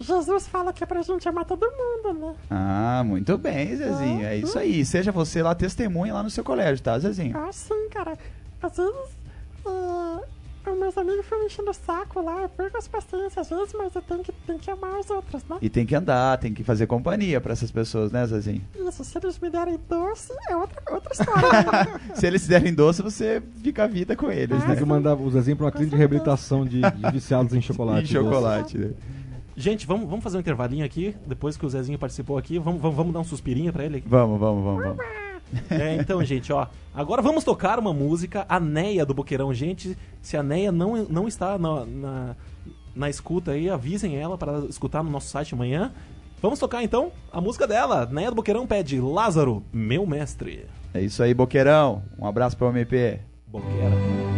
Jesus 0.00 0.46
fala 0.48 0.72
que 0.72 0.82
é 0.82 0.86
pra 0.86 1.02
gente 1.02 1.28
amar 1.28 1.44
todo 1.44 1.62
mundo, 1.62 2.18
né? 2.18 2.34
Ah, 2.50 3.02
muito 3.04 3.36
bem, 3.38 3.76
Zezinho. 3.76 4.24
É 4.26 4.36
isso 4.36 4.58
aí. 4.58 4.84
Seja 4.84 5.12
você 5.12 5.42
lá 5.42 5.54
testemunha 5.54 6.14
lá 6.14 6.22
no 6.22 6.30
seu 6.30 6.44
colégio, 6.44 6.82
tá, 6.82 6.98
Zezinho? 6.98 7.36
Ah, 7.36 7.52
sim, 7.52 7.88
cara. 7.90 8.16
Às 8.62 8.76
vezes, 8.76 8.94
é, 9.66 10.70
os 10.70 10.78
meus 10.78 10.96
amigos 10.96 11.24
ficam 11.24 11.44
enchendo 11.44 11.70
o 11.70 11.74
saco 11.74 12.22
lá. 12.22 12.42
Eu 12.42 12.48
perco 12.48 12.78
as 12.78 12.86
paciências 12.86 13.36
às 13.38 13.48
vezes, 13.58 13.74
mas 13.76 13.92
eu 13.94 14.02
tenho 14.02 14.22
que, 14.22 14.30
tenho 14.46 14.58
que 14.60 14.70
amar 14.70 14.98
os 15.00 15.10
outros, 15.10 15.42
né? 15.50 15.56
E 15.60 15.68
tem 15.68 15.84
que 15.84 15.94
andar, 15.94 16.38
tem 16.38 16.54
que 16.54 16.62
fazer 16.62 16.86
companhia 16.86 17.40
pra 17.40 17.52
essas 17.52 17.70
pessoas, 17.72 18.12
né, 18.12 18.24
Zezinho? 18.26 18.62
Isso, 18.78 19.04
se 19.04 19.18
eles 19.18 19.38
me 19.40 19.50
derem 19.50 19.78
doce, 19.88 20.32
é 20.48 20.56
outra, 20.56 20.80
outra 20.92 21.12
história. 21.12 21.42
né? 21.50 22.00
Se 22.14 22.26
eles 22.26 22.46
derem 22.46 22.72
doce, 22.72 23.02
você 23.02 23.42
fica 23.62 23.84
a 23.84 23.86
vida 23.88 24.14
com 24.14 24.30
eles, 24.30 24.60
Tem 24.60 24.68
né? 24.68 24.76
que 24.76 24.84
mandar 24.84 25.14
o 25.16 25.30
Zezinho 25.30 25.56
pra 25.56 25.66
uma 25.66 25.72
clínica 25.72 25.96
de 25.96 25.98
reabilitação 25.98 26.64
de, 26.64 26.80
de 26.80 27.10
viciados 27.12 27.52
em 27.54 27.60
chocolate. 27.62 28.04
E 28.04 28.12
chocolate, 28.12 28.78
né? 28.78 28.90
Gente, 29.56 29.86
vamos, 29.86 30.08
vamos 30.08 30.22
fazer 30.22 30.36
um 30.36 30.40
intervalinho 30.40 30.84
aqui, 30.84 31.14
depois 31.26 31.56
que 31.56 31.66
o 31.66 31.68
Zezinho 31.68 31.98
participou 31.98 32.38
aqui. 32.38 32.58
Vamos, 32.58 32.80
vamos, 32.80 32.96
vamos 32.96 33.12
dar 33.12 33.20
um 33.20 33.24
suspirinho 33.24 33.72
pra 33.72 33.84
ele 33.84 33.98
aqui. 33.98 34.08
Vamos, 34.08 34.38
vamos, 34.40 34.64
vamos, 34.64 34.82
vamos. 34.84 35.04
É, 35.68 35.96
então, 35.96 36.24
gente, 36.24 36.50
ó. 36.50 36.66
Agora 36.94 37.20
vamos 37.20 37.44
tocar 37.44 37.78
uma 37.78 37.92
música, 37.92 38.46
a 38.48 38.58
Neia 38.58 39.04
do 39.04 39.12
Boqueirão. 39.12 39.52
Gente, 39.52 39.98
se 40.22 40.34
a 40.34 40.42
Neia 40.42 40.72
não, 40.72 41.04
não 41.04 41.28
está 41.28 41.58
na, 41.58 41.84
na, 41.84 42.36
na 42.96 43.10
escuta 43.10 43.50
aí, 43.50 43.68
avisem 43.68 44.16
ela 44.16 44.38
para 44.38 44.60
escutar 44.60 45.02
no 45.02 45.10
nosso 45.10 45.28
site 45.28 45.52
amanhã. 45.52 45.92
Vamos 46.40 46.58
tocar 46.58 46.82
então 46.82 47.12
a 47.30 47.40
música 47.40 47.66
dela. 47.66 48.08
Neia 48.10 48.30
do 48.30 48.36
Boqueirão 48.36 48.66
pede 48.66 48.98
Lázaro, 48.98 49.62
meu 49.72 50.06
mestre. 50.06 50.66
É 50.94 51.00
isso 51.02 51.22
aí, 51.22 51.34
Boqueirão. 51.34 52.02
Um 52.18 52.26
abraço 52.26 52.56
pro 52.56 52.68
MP. 52.68 53.20
Boqueira. 53.46 54.31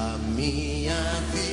Oh, 0.00 1.47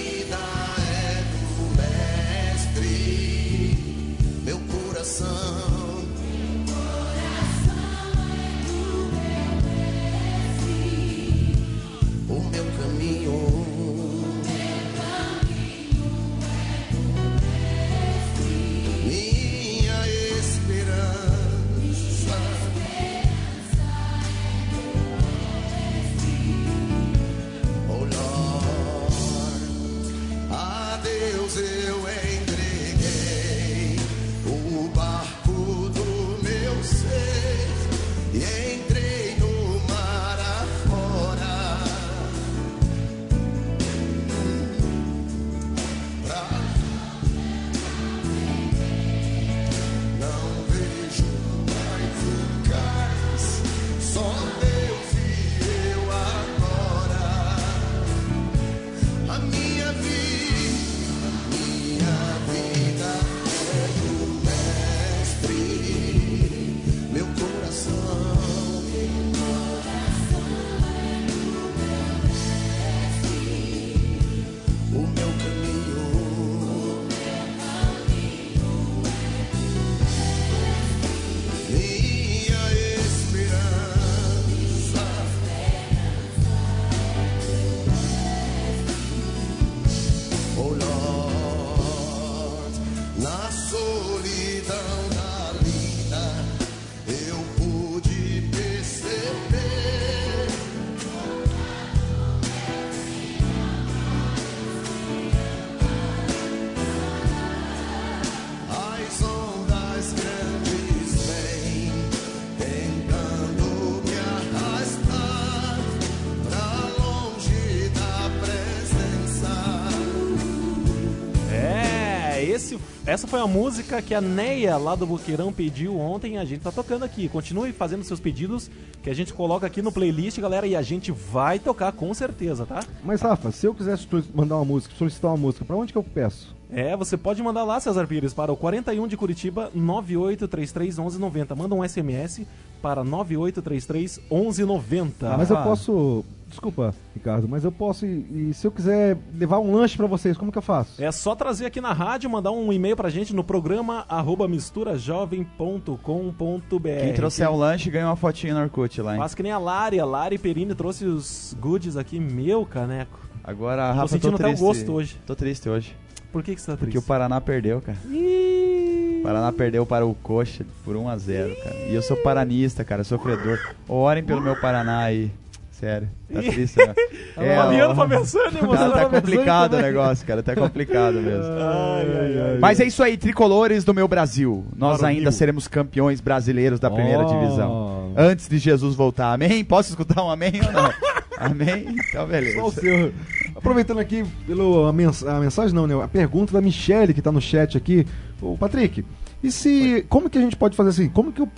essa 123.15 123.27
foi 123.27 123.39
a 123.39 123.47
música 123.47 124.01
que 124.01 124.13
a 124.13 124.19
Neia 124.19 124.75
lá 124.77 124.93
do 124.93 125.05
Boqueirão 125.07 125.53
pediu 125.53 125.97
ontem. 125.97 126.37
A 126.37 126.43
gente 126.43 126.59
tá 126.61 126.71
tocando 126.71 127.03
aqui. 127.03 127.29
Continue 127.29 127.71
fazendo 127.71 128.03
seus 128.03 128.19
pedidos 128.19 128.69
que 129.01 129.09
a 129.09 129.13
gente 129.13 129.33
coloca 129.33 129.65
aqui 129.65 129.81
no 129.81 129.89
playlist, 129.91 130.37
galera, 130.39 130.67
e 130.67 130.75
a 130.75 130.81
gente 130.81 131.11
vai 131.13 131.57
tocar 131.57 131.93
com 131.93 132.13
certeza, 132.13 132.65
tá? 132.65 132.83
Mas, 133.03 133.21
Rafa, 133.21 133.51
se 133.51 133.65
eu 133.65 133.73
quisesse 133.73 134.05
mandar 134.33 134.57
uma 134.57 134.65
música, 134.65 134.93
solicitar 134.97 135.31
uma 135.31 135.37
música, 135.37 135.63
pra 135.63 135.77
onde 135.77 135.93
que 135.93 135.97
eu 135.97 136.03
peço? 136.03 136.53
É, 136.69 136.95
você 136.97 137.15
pode 137.15 137.41
mandar 137.41 137.63
lá, 137.63 137.79
César 137.79 138.05
Pires, 138.05 138.33
para 138.33 138.51
o 138.51 138.57
41 138.57 139.07
de 139.07 139.15
Curitiba 139.15 139.71
98331190. 139.77 141.55
Manda 141.55 141.73
um 141.73 141.87
SMS 141.87 142.41
para 142.81 143.01
98331190. 143.05 145.37
mas 145.37 145.49
eu 145.49 145.57
Ah. 145.57 145.63
posso. 145.63 146.25
Desculpa, 146.55 146.95
Ricardo, 147.13 147.49
mas 147.49 147.65
eu 147.65 147.71
posso. 147.71 148.05
E, 148.05 148.49
e 148.49 148.53
se 148.53 148.65
eu 148.65 148.71
quiser 148.71 149.17
levar 149.33 149.59
um 149.59 149.75
lanche 149.75 149.97
pra 149.97 150.07
vocês, 150.07 150.37
como 150.37 150.53
que 150.53 150.57
eu 150.57 150.61
faço? 150.61 151.03
É 151.03 151.11
só 151.11 151.35
trazer 151.35 151.65
aqui 151.65 151.81
na 151.81 151.91
rádio, 151.91 152.29
mandar 152.29 152.51
um 152.51 152.71
e-mail 152.71 152.95
pra 152.95 153.09
gente 153.09 153.35
no 153.35 153.43
programa 153.43 154.05
arroba 154.07 154.47
misturajovem.com.br. 154.47 156.89
Quem 157.01 157.13
trouxer 157.13 157.51
um 157.51 157.57
lanche 157.57 157.89
ganha 157.89 158.07
uma 158.07 158.15
fotinha 158.15 158.53
no 158.53 158.61
Orkut 158.61 159.01
lá, 159.01 159.17
hein? 159.17 159.23
Que 159.35 159.43
nem 159.43 159.51
a 159.51 159.57
Lari. 159.57 159.99
A 159.99 160.05
Lari 160.05 160.37
Perini 160.37 160.73
trouxe 160.73 161.03
os 161.03 161.53
goodies 161.59 161.97
aqui, 161.97 162.21
meu 162.21 162.65
caneco. 162.65 163.19
Agora, 163.43 163.89
Tô 163.89 163.93
Rafa, 163.93 164.07
sentindo 164.07 164.37
tô 164.37 164.43
até 164.43 164.55
o 164.55 164.57
gosto 164.57 164.93
hoje. 164.93 165.19
Tô 165.27 165.35
triste 165.35 165.67
hoje. 165.67 165.93
Por 166.31 166.41
que, 166.41 166.55
que 166.55 166.61
você 166.61 166.71
tá 166.71 166.77
Porque 166.77 166.91
triste? 166.91 167.03
o 167.03 167.07
Paraná 167.07 167.41
perdeu, 167.41 167.81
cara. 167.81 167.97
O 168.05 169.21
Paraná 169.23 169.51
perdeu 169.51 169.85
para 169.85 170.05
o 170.05 170.15
Coxa 170.15 170.65
por 170.83 170.95
1 170.95 171.09
a 171.09 171.17
0 171.17 171.55
cara. 171.63 171.75
E 171.89 171.95
eu 171.95 172.01
sou 172.01 172.15
paranista, 172.17 172.83
cara, 172.85 173.03
sofredor. 173.03 173.59
Orem 173.89 174.23
pelo 174.23 174.41
meu 174.41 174.55
Paraná 174.59 174.99
aí. 174.99 175.31
Sério. 175.79 176.09
Tá 176.33 176.39
triste, 176.41 176.77
né? 176.77 176.93
É, 177.37 177.55
Fabiano 177.57 177.91
ó, 177.91 177.95
tá 177.95 178.07
pensando, 178.07 178.45
hein, 178.55 178.61
Tá, 178.61 178.65
moçada? 178.65 178.91
tá 178.93 179.05
complicado 179.09 179.73
o 179.73 179.81
negócio, 179.81 180.25
cara. 180.25 180.41
Tá 180.41 180.55
complicado 180.55 181.15
mesmo. 181.15 181.43
Ai, 181.59 182.07
ai, 182.17 182.39
ai. 182.53 182.57
Mas 182.61 182.79
é 182.79 182.85
isso 182.85 183.03
aí, 183.03 183.17
tricolores 183.17 183.83
do 183.83 183.93
meu 183.93 184.07
Brasil. 184.07 184.65
Nós 184.75 185.03
ainda 185.03 185.31
seremos 185.33 185.67
campeões 185.67 186.21
brasileiros 186.21 186.79
da 186.79 186.89
primeira 186.89 187.25
Oh. 187.25 187.27
divisão. 187.27 188.13
Antes 188.15 188.47
de 188.47 188.57
Jesus 188.57 188.95
voltar. 188.95 189.33
Amém? 189.33 189.65
Posso 189.65 189.89
escutar 189.89 190.23
um 190.23 190.29
amém 190.31 190.53
ou 190.65 190.71
não? 190.71 190.89
amém? 191.37 191.87
Então, 192.07 192.25
beleza. 192.25 192.57
Só 192.57 192.67
o 192.67 192.71
seu. 192.71 193.11
Aproveitando 193.53 193.99
aqui 193.99 194.23
pelo, 194.47 194.85
a, 194.87 194.93
mens- 194.93 195.25
a 195.25 195.39
mensagem, 195.41 195.75
não, 195.75 195.85
né? 195.85 196.01
A 196.01 196.07
pergunta 196.07 196.53
da 196.53 196.61
Michelle 196.61 197.13
que 197.13 197.21
tá 197.21 197.33
no 197.33 197.41
chat 197.41 197.75
aqui. 197.77 198.07
Ô, 198.41 198.55
Patrick, 198.57 199.03
e 199.43 199.51
se. 199.51 200.05
Como 200.07 200.29
que 200.29 200.37
a 200.37 200.41
gente 200.41 200.55
pode 200.55 200.77
fazer 200.77 200.89
assim? 200.91 201.09
Como 201.09 201.33
que 201.33 201.41
eu. 201.41 201.49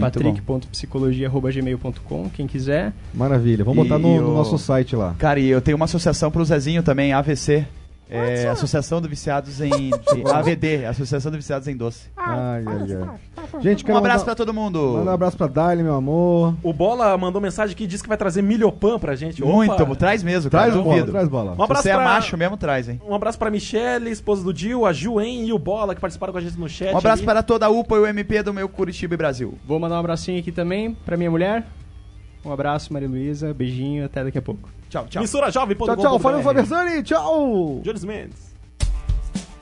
Patrick.psicologia@gmail.com, 0.00 2.30
quem 2.32 2.46
quiser. 2.46 2.92
Maravilha. 3.12 3.64
Vamos 3.64 3.82
botar 3.82 3.98
no, 3.98 4.20
no 4.20 4.34
nosso 4.34 4.56
site 4.56 4.94
lá. 4.94 5.16
Cara, 5.18 5.40
e 5.40 5.48
eu 5.48 5.60
tenho 5.60 5.74
uma 5.76 5.86
associação 5.86 6.30
pro 6.30 6.44
Zezinho 6.44 6.80
também, 6.82 7.12
AVC. 7.12 7.66
É, 8.08 8.48
Associação 8.48 9.00
do 9.00 9.08
Viciados 9.08 9.60
em. 9.60 9.70
de- 9.90 10.30
AVD, 10.32 10.84
Associação 10.84 11.30
do 11.32 11.36
Viciados 11.38 11.66
em 11.68 11.76
Doce. 11.76 12.08
Ai, 12.16 12.62
Ai, 12.66 12.74
ai. 12.96 13.62
Gente, 13.62 13.84
Um 13.90 13.96
abraço 13.96 14.18
mandar- 14.20 14.24
pra 14.24 14.34
todo 14.34 14.52
mundo. 14.54 14.78
Manda 14.98 15.10
um 15.10 15.14
abraço 15.14 15.36
pra 15.36 15.46
Dali, 15.46 15.82
meu 15.82 15.94
amor. 15.94 16.54
O 16.62 16.72
Bola 16.72 17.16
mandou 17.16 17.40
mensagem 17.40 17.72
aqui 17.74 17.84
e 17.84 17.86
disse 17.86 18.02
que 18.02 18.08
vai 18.08 18.18
trazer 18.18 18.42
milhopan 18.42 18.98
pra 18.98 19.14
gente. 19.14 19.42
Muito, 19.42 19.72
Opa! 19.82 19.96
traz 19.96 20.22
mesmo, 20.22 20.50
Traz 20.50 20.70
cara, 20.72 20.82
bola, 20.82 20.94
duvido. 20.96 21.12
traz 21.12 21.28
bola. 21.28 21.54
Um 21.58 21.62
abraço 21.62 21.82
Se 21.82 21.88
você 21.88 21.92
é 21.92 21.96
pra- 21.96 22.04
macho 22.04 22.36
mesmo, 22.36 22.56
traz, 22.56 22.88
hein? 22.88 23.00
Um 23.06 23.14
abraço 23.14 23.38
pra 23.38 23.50
Michelle, 23.50 24.10
esposa 24.10 24.42
do 24.44 24.52
Dil, 24.52 24.84
a 24.86 24.92
Juen 24.92 25.46
e 25.46 25.52
o 25.52 25.58
Bola 25.58 25.94
que 25.94 26.00
participaram 26.00 26.32
com 26.32 26.38
a 26.38 26.42
gente 26.42 26.58
no 26.58 26.68
chat. 26.68 26.94
Um 26.94 26.98
abraço 26.98 27.20
ali. 27.20 27.26
para 27.26 27.42
toda 27.42 27.66
a 27.66 27.70
UPA 27.70 27.96
e 27.96 27.98
o 28.00 28.06
MP 28.06 28.42
do 28.42 28.52
meu 28.52 28.68
Curitiba 28.68 29.14
e 29.14 29.16
Brasil. 29.16 29.54
Vou 29.66 29.78
mandar 29.78 29.96
um 29.96 30.00
abracinho 30.00 30.38
aqui 30.38 30.52
também 30.52 30.94
pra 31.04 31.16
minha 31.16 31.30
mulher. 31.30 31.64
Um 32.44 32.52
abraço, 32.52 32.92
Maria 32.92 33.08
Luísa. 33.08 33.54
Beijinho, 33.54 34.04
até 34.04 34.22
daqui 34.22 34.38
a 34.38 34.42
pouco. 34.42 34.68
Tchau, 34.90 35.06
tchau. 35.08 35.22
Missura 35.22 35.50
Jovem. 35.50 35.76
Tchau, 35.76 35.96
tchau. 35.96 36.18
Falando 36.18 36.42
Fabersani. 36.42 37.02
Tchau. 37.02 37.80
Jones 37.82 38.04
Mendes. 38.04 38.53